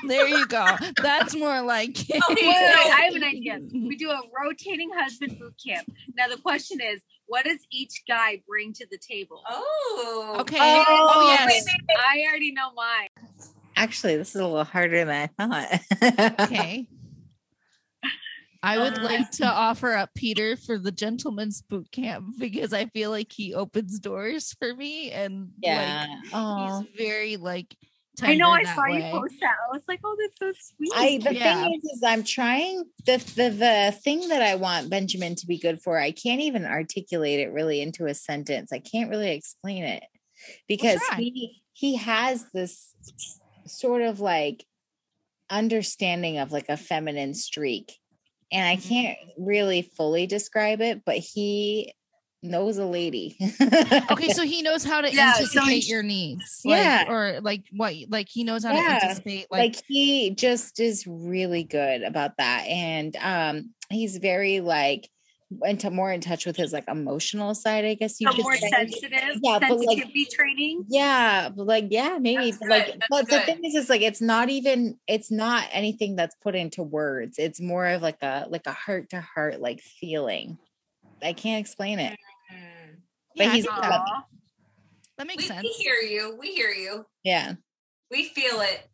there 0.08 0.28
you 0.28 0.46
go. 0.48 0.66
That's 1.02 1.36
more 1.36 1.62
like 1.62 2.10
it. 2.10 2.22
Okay, 2.32 2.48
Wait, 2.48 2.48
wait, 2.48 2.74
so- 2.74 2.92
I 2.92 3.02
have 3.06 3.16
an 3.16 3.24
idea. 3.26 3.60
We 3.74 3.96
do 3.98 4.10
a 4.10 4.22
rotating 4.42 4.90
husband 4.96 5.38
boot 5.40 5.56
camp. 5.66 5.92
Now 6.16 6.28
the 6.30 6.38
question 6.38 6.80
is, 6.82 7.02
what 7.28 7.46
does 7.46 7.60
each 7.72 8.04
guy 8.08 8.42
bring 8.48 8.74
to 8.74 8.86
the 8.92 8.98
table? 8.98 9.42
Oh. 9.50 10.38
Okay. 10.40 10.58
Oh, 10.60 10.84
Oh, 10.88 11.28
wait, 11.30 11.34
yes. 11.52 11.66
wait, 11.66 11.76
wait. 11.90 11.98
I 12.00 12.24
already 12.30 12.52
know 12.54 12.72
mine. 12.74 13.08
Actually, 13.76 14.18
this 14.18 14.30
is 14.36 14.42
a 14.42 14.46
little 14.48 14.64
harder 14.64 15.04
than 15.04 15.10
I 15.10 15.28
thought. 15.28 16.40
Okay. 16.48 16.88
I 18.64 18.78
would 18.80 18.98
Uh, 18.98 19.02
like 19.04 19.30
to 19.32 19.46
offer 19.46 19.92
up 19.94 20.12
Peter 20.16 20.56
for 20.56 20.80
the 20.80 20.92
gentleman's 20.92 21.62
boot 21.62 21.92
camp 21.92 22.36
because 22.40 22.74
I 22.74 22.86
feel 22.88 23.10
like 23.12 23.32
he 23.32 23.54
opens 23.54 24.00
doors 24.00 24.54
for 24.54 24.74
me 24.74 25.12
and 25.12 25.50
Yeah. 25.62 26.06
like 26.06 26.34
Oh. 26.34 26.56
he's 26.58 26.98
very 26.98 27.38
like 27.38 27.76
I 28.22 28.36
know 28.36 28.52
I 28.52 28.64
that 28.64 28.76
saw 28.76 28.86
you 28.86 29.04
post 29.12 29.36
that. 29.42 29.56
I 29.70 29.74
was 29.74 29.84
like, 29.88 30.00
oh, 30.04 30.16
that's 30.20 30.40
so 30.40 30.54
sweet. 30.76 30.92
I 30.96 31.18
the 31.18 31.34
Yeah. 31.34 31.56
thing 31.64 31.74
is, 31.84 31.84
is 31.92 32.04
I'm 32.06 32.24
trying 32.24 32.86
the, 33.06 33.18
the 33.36 33.50
the 33.50 34.00
thing 34.04 34.30
that 34.30 34.42
I 34.42 34.56
want 34.56 34.90
Benjamin 34.90 35.36
to 35.36 35.48
be 35.48 35.58
good 35.58 35.82
for. 35.82 36.00
I 36.00 36.12
can't 36.12 36.40
even 36.42 36.64
articulate 36.66 37.40
it 37.42 37.52
really 37.52 37.82
into 37.82 38.06
a 38.06 38.14
sentence. 38.14 38.72
I 38.72 38.80
can't 38.80 39.10
really 39.10 39.32
explain 39.32 39.84
it 39.84 40.04
because 40.68 41.02
try. 41.10 41.18
he 41.18 41.64
he 41.74 41.96
has 41.98 42.46
this 42.54 42.96
sort 43.68 44.04
of 44.04 44.20
like 44.20 44.66
understanding 45.50 46.38
of 46.38 46.52
like 46.52 46.70
a 46.70 46.78
feminine 46.78 47.34
streak, 47.34 47.94
and 48.54 48.66
I 48.68 48.76
can't 48.78 49.18
really 49.38 49.82
fully 49.82 50.28
describe 50.28 50.80
it, 50.82 51.04
but 51.06 51.18
he 51.18 51.94
knows 52.42 52.78
a 52.78 52.86
lady. 52.86 53.36
Okay, 53.40 54.30
so 54.34 54.44
he 54.44 54.62
knows 54.62 54.84
how 54.84 55.02
to 55.02 55.14
Yeah, 55.14 55.34
so 55.34 55.42
anticipate 55.44 55.84
he- 55.84 55.90
your 55.92 56.04
needs. 56.04 56.62
Like, 56.66 56.78
Yeah. 56.78 57.06
Or 57.10 57.40
like 57.42 57.64
what 57.72 57.94
like 58.10 58.28
he 58.30 58.44
knows 58.44 58.64
how 58.64 58.74
Yeah, 58.74 58.82
to 59.00 59.06
anticipate 59.06 59.48
like, 59.52 59.76
like 59.76 59.84
he 59.88 60.30
just 60.36 60.80
is 60.80 61.06
really 61.08 61.64
good 61.64 62.04
about 62.04 62.38
that 62.38 62.66
and 62.68 63.16
um 63.18 63.74
he's 63.90 64.18
very 64.18 64.60
like 64.60 65.10
into 65.66 65.90
more 65.92 66.12
in 66.12 66.22
touch 66.22 66.46
with 66.46 66.56
his 66.56 66.74
like 66.74 66.86
emotional 66.88 67.54
side 67.56 67.86
i 67.86 67.94
guess 67.94 68.20
you 68.20 68.28
So 68.28 68.34
could 68.36 68.44
more 68.44 68.56
say. 68.56 68.70
sensitive, 68.70 69.40
Yeah, 69.42 69.60
but, 69.60 69.78
like- 69.78 69.88
sensitivity 69.90 70.26
training. 70.26 70.86
yeah 70.90 71.50
but 71.50 71.66
like 71.68 71.86
yeah 71.90 72.18
maybe 72.20 72.52
That's 72.52 72.62
like 72.64 72.86
good, 72.88 72.96
that's 73.00 73.08
but 73.10 73.30
the 73.30 73.36
good. 73.38 73.46
thing 73.46 73.66
is 73.66 73.76
is 73.76 73.90
like 73.90 74.02
it's 74.02 74.22
not 74.22 74.50
even 74.50 74.98
it's 75.08 75.32
not 75.32 75.68
anything 75.72 76.16
that's 76.16 76.36
put 76.42 76.56
into 76.56 76.84
words 76.84 77.38
it's 77.40 77.60
more 77.62 77.88
of 77.88 78.02
like 78.02 78.22
a 78.22 78.46
like 78.50 78.66
a 78.68 78.74
heart 78.74 79.10
to 79.12 79.22
heart 79.22 79.60
like 79.62 79.82
feeling 79.82 80.58
i 81.22 81.34
can't 81.34 81.60
explain 81.62 82.00
it 82.00 82.18
Mm. 82.54 82.98
but 83.38 83.46
yeah, 83.46 83.54
he's 83.54 83.66
that, 83.66 84.02
that 85.18 85.28
makes 85.28 85.44
We, 85.44 85.48
sense. 85.48 85.64
we 85.64 85.70
hear 85.84 85.96
you. 85.96 86.36
We 86.40 86.54
hear 86.54 86.70
you. 86.70 87.06
yeah 87.24 87.54
We 88.12 88.26
feel 88.26 88.62
it. 88.62 88.88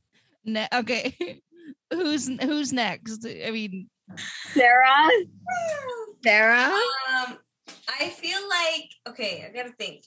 Ne- 0.46 0.68
okay. 0.74 1.42
who's 1.94 2.28
who's 2.42 2.72
next? 2.72 3.26
I 3.26 3.52
mean, 3.52 3.90
Sarah. 4.54 5.10
sarah 6.24 6.74
Um, 7.10 7.38
I 8.00 8.10
feel 8.10 8.40
like 8.50 8.90
okay. 9.10 9.46
I 9.48 9.54
gotta 9.56 9.72
think. 9.74 10.04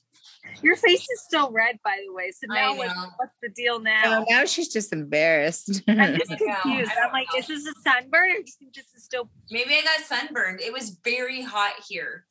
Your 0.62 0.74
face 0.76 1.02
is 1.08 1.22
still 1.24 1.50
red, 1.52 1.78
by 1.84 1.98
the 2.06 2.12
way. 2.12 2.32
So 2.32 2.46
now 2.48 2.74
what, 2.76 2.90
what's 3.16 3.34
the 3.42 3.48
deal 3.50 3.74
Oh, 3.74 3.78
now? 3.78 4.24
now 4.28 4.44
she's 4.44 4.68
just 4.72 4.92
embarrassed 4.92 5.82
I'm 5.88 6.16
just 6.18 6.28
confused. 6.30 6.90
I 6.90 6.94
don't 6.96 7.06
I'm 7.06 7.12
like, 7.12 7.28
know. 7.32 7.38
is 7.38 7.46
this 7.46 7.66
a 7.66 7.72
sunburn 7.80 8.30
or 8.30 8.42
just, 8.42 8.58
just 8.72 8.96
a 8.96 9.00
still? 9.00 9.28
Maybe 9.50 9.74
I 9.74 9.82
got 9.82 10.00
sunburned. 10.04 10.60
It 10.60 10.72
was 10.72 10.98
very 11.04 11.42
hot 11.42 11.74
here 11.88 12.24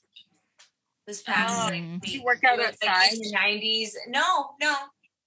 this 1.08 1.22
past 1.22 1.54
Oh, 1.54 1.66
like, 1.70 1.82
did 1.82 2.02
week. 2.04 2.14
you 2.14 2.24
work 2.24 2.44
out 2.44 2.60
It 2.60 2.68
was, 2.68 2.78
like, 2.82 2.90
outside? 2.90 3.14
in 3.14 3.20
the 3.22 3.32
nineties. 3.32 3.98
No, 4.08 4.50
no. 4.62 4.76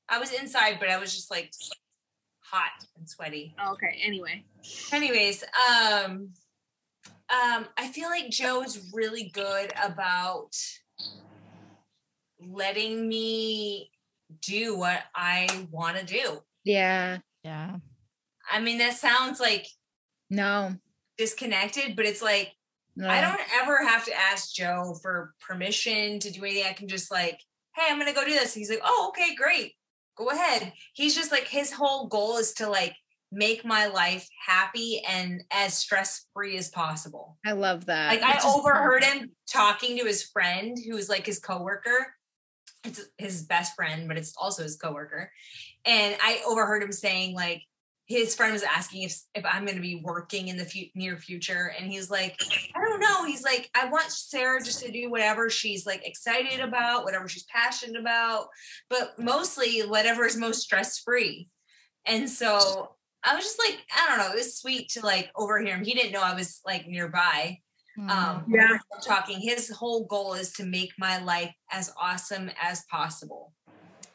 I 0.09 0.19
was 0.19 0.33
inside, 0.33 0.77
but 0.79 0.91
I 0.91 0.99
was 0.99 1.15
just 1.15 1.31
like 1.31 1.51
hot 2.45 2.71
and 2.99 3.09
sweaty. 3.09 3.55
Oh, 3.59 3.73
okay. 3.73 3.99
Anyway, 4.03 4.45
Anyways, 4.93 5.43
um, 5.71 6.31
um, 7.33 7.67
I 7.77 7.89
feel 7.89 8.09
like 8.09 8.31
Joe's 8.31 8.91
really 8.93 9.31
good 9.33 9.73
about 9.83 10.55
letting 12.41 13.09
me 13.09 13.91
do 14.43 14.77
what 14.77 15.03
I 15.15 15.67
want 15.71 15.97
to 15.97 16.05
do. 16.05 16.41
yeah 16.65 17.19
yeah. 17.45 17.77
I 18.51 18.61
mean, 18.61 18.79
that 18.79 18.95
sounds 18.95 19.39
like 19.39 19.67
no 20.31 20.75
disconnected, 21.17 21.95
but 21.95 22.07
it's 22.07 22.23
like 22.23 22.53
no 22.97 23.09
I 23.09 23.21
don't 23.21 23.41
ever 23.63 23.85
have 23.87 24.05
to 24.07 24.15
ask 24.15 24.53
Joe 24.55 24.97
for 25.03 25.35
permission 25.41 26.19
to 26.21 26.31
do 26.31 26.45
anything. 26.45 26.65
I 26.69 26.73
can 26.73 26.89
just 26.89 27.11
like, 27.11 27.39
hey, 27.77 27.87
I'm 27.89 27.99
gonna 27.99 28.15
go 28.15 28.25
do 28.25 28.33
this. 28.33 28.55
He's 28.55 28.71
like, 28.71 28.83
oh, 28.83 29.11
okay, 29.11 29.35
great. 29.35 29.73
Go 30.17 30.31
ahead. 30.31 30.73
He's 30.95 31.15
just 31.15 31.33
like 31.33 31.47
his 31.47 31.73
whole 31.73 32.07
goal 32.07 32.39
is 32.39 32.55
to 32.55 32.69
like 32.69 32.95
make 33.35 33.65
my 33.65 33.87
life 33.87 34.27
happy 34.47 35.03
and 35.09 35.43
as 35.51 35.77
stress-free 35.77 36.57
as 36.57 36.69
possible. 36.71 37.37
i 37.45 37.53
love 37.53 37.87
that 37.87 38.09
Like 38.09 38.23
I 38.23 38.41
overheard 38.47 39.03
perfect. 39.03 39.21
him 39.23 39.31
talking 39.51 39.99
to 39.99 40.05
his 40.05 40.23
friend 40.23 40.77
who's 40.89 41.09
like 41.09 41.27
his 41.27 41.39
coworker. 41.41 42.15
It's 42.85 43.01
his 43.19 43.43
best 43.45 43.75
friend, 43.75 44.07
but 44.09 44.19
it's 44.19 44.35
also 44.37 44.63
his 44.63 44.77
coworker. 44.77 45.33
And 45.87 46.17
I 46.23 46.43
overheard 46.47 46.83
him 46.83 46.93
saying 46.93 47.35
like 47.35 47.63
his 48.07 48.35
friend 48.37 48.53
was 48.53 48.63
asking 48.63 49.03
if 49.05 49.19
if 49.35 49.45
I'm 49.47 49.65
going 49.65 49.77
to 49.77 49.83
be 49.83 50.03
working 50.05 50.49
in 50.49 50.59
the 50.59 50.67
fu- 50.67 50.91
near 50.95 51.17
future 51.17 51.73
and 51.79 51.91
he's 51.91 52.11
like 52.11 52.39
I 52.77 52.81
don't 52.85 53.01
know. 53.01 53.25
He's 53.25 53.43
like 53.43 53.71
I 53.75 53.89
want 53.89 54.11
Sarah 54.11 54.63
just 54.63 54.85
to 54.85 54.93
do 54.93 55.11
whatever 55.11 55.49
she's 55.49 55.87
like 55.87 56.07
excited 56.07 56.61
about, 56.61 57.05
whatever 57.05 57.27
she's 57.29 57.45
passionate 57.45 57.99
about, 57.99 58.49
but 58.91 59.19
mostly 59.19 59.81
whatever 59.81 60.27
is 60.27 60.37
most 60.37 60.61
stress-free. 60.61 61.49
And 62.07 62.29
so 62.29 62.91
I 63.25 63.35
was 63.35 63.45
just 63.45 63.59
like, 63.59 63.79
I 63.97 64.09
don't 64.09 64.19
know, 64.19 64.33
it 64.33 64.37
was 64.37 64.59
sweet 64.59 64.91
to 64.91 65.01
like 65.05 65.31
overhear 65.35 65.77
him. 65.77 65.85
He 65.85 65.95
didn't 65.95 66.13
know 66.13 66.23
I 66.23 66.35
was 66.35 66.61
like 66.67 66.87
nearby 66.87 67.59
Mm. 67.97 68.11
um 68.11 68.45
Yeah. 68.49 68.77
talking 69.07 69.39
his 69.41 69.71
whole 69.71 70.05
goal 70.07 70.35
is 70.35 70.51
to 70.55 70.65
make 70.65 70.91
my 70.99 71.23
life 71.23 71.55
as 71.71 71.93
awesome 71.97 72.51
as 72.61 72.83
possible 72.91 73.53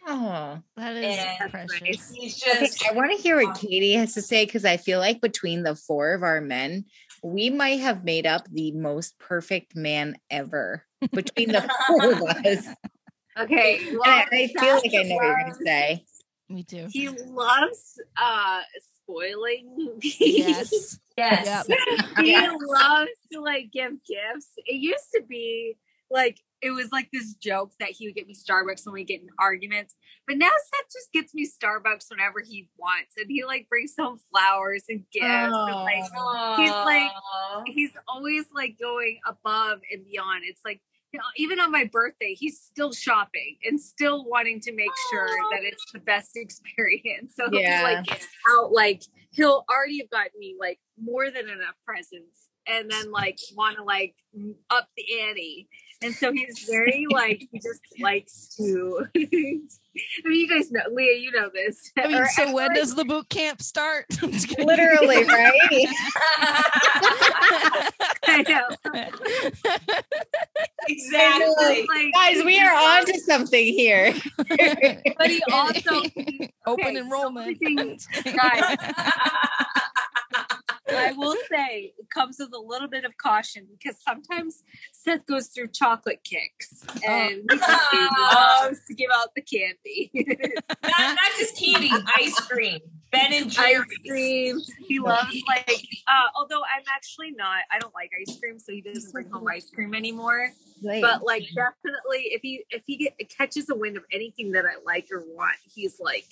oh 0.06 0.60
that 0.76 0.98
is 0.98 1.15
and- 1.17 1.50
precious. 1.50 2.12
he's 2.13 2.43
Okay, 2.45 2.60
just 2.65 2.86
I 2.86 2.91
want 2.91 3.15
to 3.15 3.17
hear 3.24 3.38
what 3.41 3.58
Katie 3.58 3.93
has 3.93 4.13
to 4.15 4.22
say 4.22 4.43
because 4.45 4.65
I 4.65 4.76
feel 4.76 5.00
like 5.00 5.22
between 5.22 5.63
the 5.63 5.76
four 5.76 6.13
of 6.13 6.24
our 6.24 6.41
men, 6.41 6.86
we 7.24 7.50
might 7.50 7.80
have 7.80 8.04
made 8.04 8.26
up 8.28 8.45
the 8.52 8.74
most 8.74 9.17
perfect 9.17 9.78
man 9.78 10.17
ever 10.30 10.86
between 11.13 11.54
the 11.54 11.62
four 11.88 12.12
of 12.12 12.22
us. 12.45 12.65
And 12.65 12.76
okay. 13.39 13.80
I, 14.04 14.26
I 14.30 14.48
feel 14.60 14.76
like 14.76 14.93
I 14.93 15.04
know 15.04 15.15
what 15.15 15.24
you're 15.26 15.39
going 15.39 15.54
to 15.54 15.65
say. 15.65 16.04
Me 16.50 16.63
too. 16.63 16.88
He 16.91 17.08
loves 17.08 17.98
uh 18.17 18.60
spoiling. 19.10 20.00
Yes. 20.02 21.00
yes 21.17 21.67
he 22.19 22.32
Yeah. 22.32 22.54
loves 22.62 23.10
to 23.34 23.41
like 23.41 23.72
give 23.72 23.91
gifts. 24.06 24.50
It 24.58 24.76
used 24.76 25.10
to 25.15 25.22
be 25.28 25.78
like 26.12 26.39
it 26.62 26.72
was 26.72 26.91
like 26.91 27.10
this 27.13 27.34
joke 27.36 27.72
that 27.80 27.89
he 27.91 28.08
would 28.08 28.15
get 28.15 28.28
me 28.28 28.34
Starbucks 28.34 28.86
when 28.86 28.93
we 28.93 29.04
get 29.06 29.22
in 29.22 29.28
arguments. 29.39 29.95
But 30.28 30.38
now 30.38 30.48
Seth 30.50 30.91
just 30.91 31.12
gets 31.13 31.34
me 31.34 31.48
Starbucks 31.48 32.10
whenever 32.10 32.41
he 32.41 32.67
wants, 32.78 33.15
and 33.17 33.28
he 33.30 33.43
like 33.45 33.67
brings 33.69 33.93
home 33.98 34.19
flowers 34.32 34.84
and 34.89 35.04
gifts. 35.12 35.26
And, 35.26 35.52
like 35.54 36.04
He's 36.58 36.69
like- 36.72 37.12
he's 37.67 37.91
always 38.08 38.45
like 38.54 38.78
going 38.80 39.19
above 39.28 39.80
and 39.91 40.04
beyond. 40.04 40.43
It's 40.45 40.62
like 40.65 40.82
you 40.82 40.82
know, 40.82 40.88
even 41.38 41.60
on 41.60 41.72
my 41.72 41.86
birthday, 41.91 42.34
he's 42.34 42.60
still 42.60 42.91
shopping 42.93 43.58
and 43.63 43.80
still 43.80 44.26
wanting 44.26 44.60
to 44.62 44.74
make 44.74 44.91
sure 45.12 45.28
that 45.52 45.62
it's 45.63 45.84
the 45.93 46.00
best 46.00 46.32
experience. 46.36 47.36
So 47.36 47.50
he'll 47.50 47.62
Yeah. 47.62 47.80
be 48.02 48.10
like 48.10 48.22
out 48.50 48.72
like 48.72 49.02
he'll 49.32 49.65
already 49.69 50.00
have 50.00 50.10
gotten 50.10 50.39
me 50.39 50.56
like 50.60 50.80
more 51.02 51.30
than 51.32 51.50
enough 51.50 51.76
presents 51.86 52.48
and 52.67 52.89
then 52.91 53.12
like 53.12 53.38
want 53.56 53.78
to 53.78 53.84
like 53.84 54.15
up 54.69 54.88
the 54.98 55.04
ante. 55.22 55.67
And 56.02 56.15
so 56.15 56.32
he's 56.32 56.65
very 56.69 57.08
like 57.12 57.43
he 57.52 57.60
just 57.60 57.82
likes 58.00 58.56
to 58.56 59.06
I 59.17 59.26
mean 59.32 59.67
you 60.24 60.48
guys 60.48 60.72
know 60.72 60.82
Leah, 60.93 61.17
you 61.17 61.32
know 61.32 61.50
this. 61.54 61.91
I 61.98 62.08
mean, 62.08 62.17
Or 62.17 62.26
so 62.28 62.54
when 62.54 62.65
actually- 62.72 62.80
does 62.82 62.95
the 62.95 63.04
boot 63.06 63.28
camp 63.30 63.62
start? 63.62 64.06
I'm 64.24 64.32
just 64.32 64.48
kidding. 64.48 64.65
Literally, 64.65 65.26
right? 65.26 65.88
I 68.24 68.43
know. 68.48 68.67
Exactly 70.89 71.88
Like, 71.88 72.13
Guys, 72.13 72.43
we 72.43 72.60
are 72.60 72.73
on 72.73 73.06
to 73.06 73.19
something 73.19 73.65
here. 73.65 74.13
But 75.17 75.30
he 75.30 75.43
also 75.52 76.02
open 76.65 76.86
okay, 76.86 76.95
so 76.95 77.02
enrollment. 77.02 77.60
guys, 77.62 78.78
I 80.91 81.13
will 81.15 81.36
say 81.49 81.93
it 81.97 82.10
comes 82.10 82.38
with 82.39 82.54
a 82.54 82.60
little 82.60 82.88
bit 82.88 83.06
of 83.06 83.17
caution 83.17 83.67
because 83.69 84.02
sometimes 84.02 84.63
Seth 84.91 85.25
goes 85.25 85.47
through 85.47 85.67
chocolate 85.67 86.23
kicks 86.23 86.84
oh. 86.88 86.99
and 87.08 87.43
he 87.52 88.08
loves 88.34 88.80
to 88.88 88.93
give 88.93 89.10
out 89.13 89.36
the 89.36 89.41
candy. 89.41 90.12
not, 90.84 90.99
not 90.99 91.32
just 91.38 91.58
candy 91.58 91.91
ice 92.17 92.39
cream 92.47 92.80
ben 93.12 93.34
and 93.34 93.56
ice 93.58 93.80
cream. 94.08 94.60
He 94.88 95.00
loves 95.00 95.36
like 95.48 95.69
uh 96.08 96.28
although 96.36 96.62
I'm 96.62 96.84
actually 96.93 97.32
not 97.32 97.60
I 97.72 97.80
don't 97.80 97.93
like 97.93 98.12
ice 98.19 98.39
cream, 98.39 98.60
so 98.60 98.72
he 98.72 98.82
doesn't 98.82 99.12
bring 99.12 99.30
home 99.30 99.48
ice 99.48 99.69
cream 99.69 99.93
anymore. 99.93 100.52
But 100.82 101.24
like 101.24 101.43
definitely 101.56 102.30
if 102.32 102.41
he 102.41 102.63
if 102.69 102.84
he 102.86 102.98
get, 102.98 103.30
catches 103.30 103.69
a 103.69 103.76
wind 103.76 103.98
of 103.98 104.04
anything 104.12 104.52
that 104.54 104.65
I 104.65 104.82
like 104.86 105.08
or 105.12 105.19
want, 105.36 105.56
he's 105.74 106.00
like, 106.00 106.26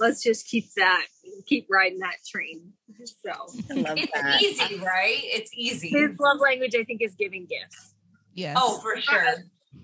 let's 0.00 0.22
just 0.22 0.46
keep 0.46 0.72
that 0.74 1.06
keep 1.46 1.66
riding 1.70 1.98
that 2.00 2.16
train. 2.26 2.72
So 3.04 3.32
it's 3.70 4.12
that. 4.12 4.42
easy 4.42 4.76
right 4.78 5.18
it's 5.22 5.50
easy 5.56 5.88
his 5.88 6.16
love 6.20 6.38
language 6.38 6.74
I 6.76 6.84
think 6.84 7.02
is 7.02 7.14
giving 7.16 7.46
gifts. 7.46 7.94
yes. 8.32 8.56
oh 8.60 8.78
for 8.78 9.00
sure 9.00 9.36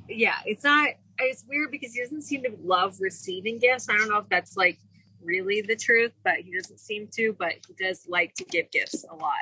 Yeah, 0.09 0.37
it's 0.45 0.63
not 0.63 0.91
it's 1.19 1.45
weird 1.49 1.71
because 1.73 1.95
he 1.95 2.01
doesn't 2.01 2.23
seem 2.23 2.43
to 2.45 2.51
love 2.63 2.99
receiving 3.01 3.59
gifts. 3.59 3.89
I 3.89 3.97
don't 3.97 4.09
know 4.09 4.19
if 4.19 4.29
that's 4.29 4.57
like 4.57 4.79
really 5.23 5.61
the 5.63 5.77
truth, 5.77 6.13
but 6.25 6.37
he 6.37 6.53
doesn't 6.57 6.79
seem 6.81 7.09
to, 7.15 7.35
but 7.39 7.55
he 7.67 7.75
does 7.83 8.07
like 8.09 8.35
to 8.35 8.45
give 8.45 8.71
gifts 8.71 9.05
a 9.11 9.15
lot. 9.15 9.33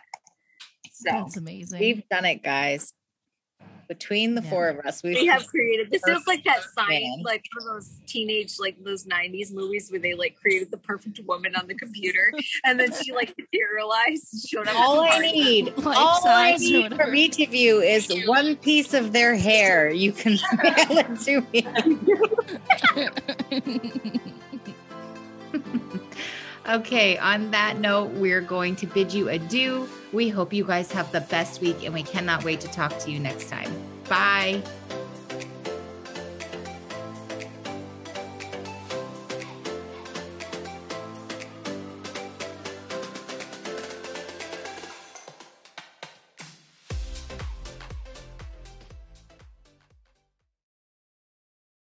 So 0.93 1.11
That's 1.11 1.37
amazing. 1.37 1.81
We've 1.81 2.09
done 2.09 2.25
it, 2.25 2.43
guys. 2.43 2.93
Between 3.89 4.35
the 4.35 4.43
Yeah. 4.43 4.51
four 4.51 4.69
of 4.69 4.85
us, 4.85 5.01
we've 5.05 5.15
we 5.15 5.27
have 5.27 5.47
created 5.47 5.93
this 5.93 6.03
is 6.09 6.27
like 6.27 6.43
that 6.43 6.61
sign, 6.77 6.89
Man. 7.03 7.23
like 7.23 7.45
one 7.57 7.69
of 7.69 7.75
those 7.75 8.01
teenage, 8.05 8.59
like 8.59 8.83
those 8.83 9.05
'90s 9.07 9.55
movies 9.55 9.93
where 9.93 10.01
they 10.01 10.13
like 10.15 10.35
created 10.35 10.73
the 10.73 10.77
perfect 10.77 11.21
woman 11.25 11.55
on 11.55 11.69
the 11.69 11.75
computer, 11.77 12.33
and 12.65 12.81
then 12.81 12.91
she 13.01 13.13
like 13.13 13.33
materialized, 13.39 14.49
showed 14.49 14.67
up. 14.67 14.75
at 14.75 14.77
all 14.77 15.03
I 15.09 15.21
need, 15.21 15.67
Life 15.77 15.87
all 15.97 16.21
I 16.27 16.51
size 16.57 16.61
need 16.63 16.83
whatever. 16.83 17.05
from 17.05 17.15
each 17.15 17.39
of 17.39 17.55
you 17.55 17.81
is 17.81 18.11
one 18.27 18.57
piece 18.57 18.93
of 18.93 19.13
their 19.13 19.37
hair. 19.37 19.89
You 19.93 20.11
can 20.11 20.33
mail 20.65 20.99
it 20.99 21.21
to 21.21 21.43
me. 21.53 21.65
Okay, 26.69 27.17
on 27.19 27.53
that 27.53 27.79
note, 27.79 28.11
we're 28.15 28.41
going 28.41 28.75
to 28.77 28.87
bid 28.87 29.15
you 29.15 29.29
adieu. 29.29 29.89
We 30.13 30.29
hope 30.29 30.53
you 30.53 30.65
guys 30.65 30.91
have 30.91 31.13
the 31.13 31.21
best 31.21 31.61
week 31.61 31.85
and 31.85 31.95
we 31.95 32.03
cannot 32.03 32.43
wait 32.43 32.61
to 32.63 32.69
talk 32.69 32.99
to 33.01 33.11
you 33.11 33.21
next 33.21 33.49
time. 33.49 33.71
Bye. 34.09 34.63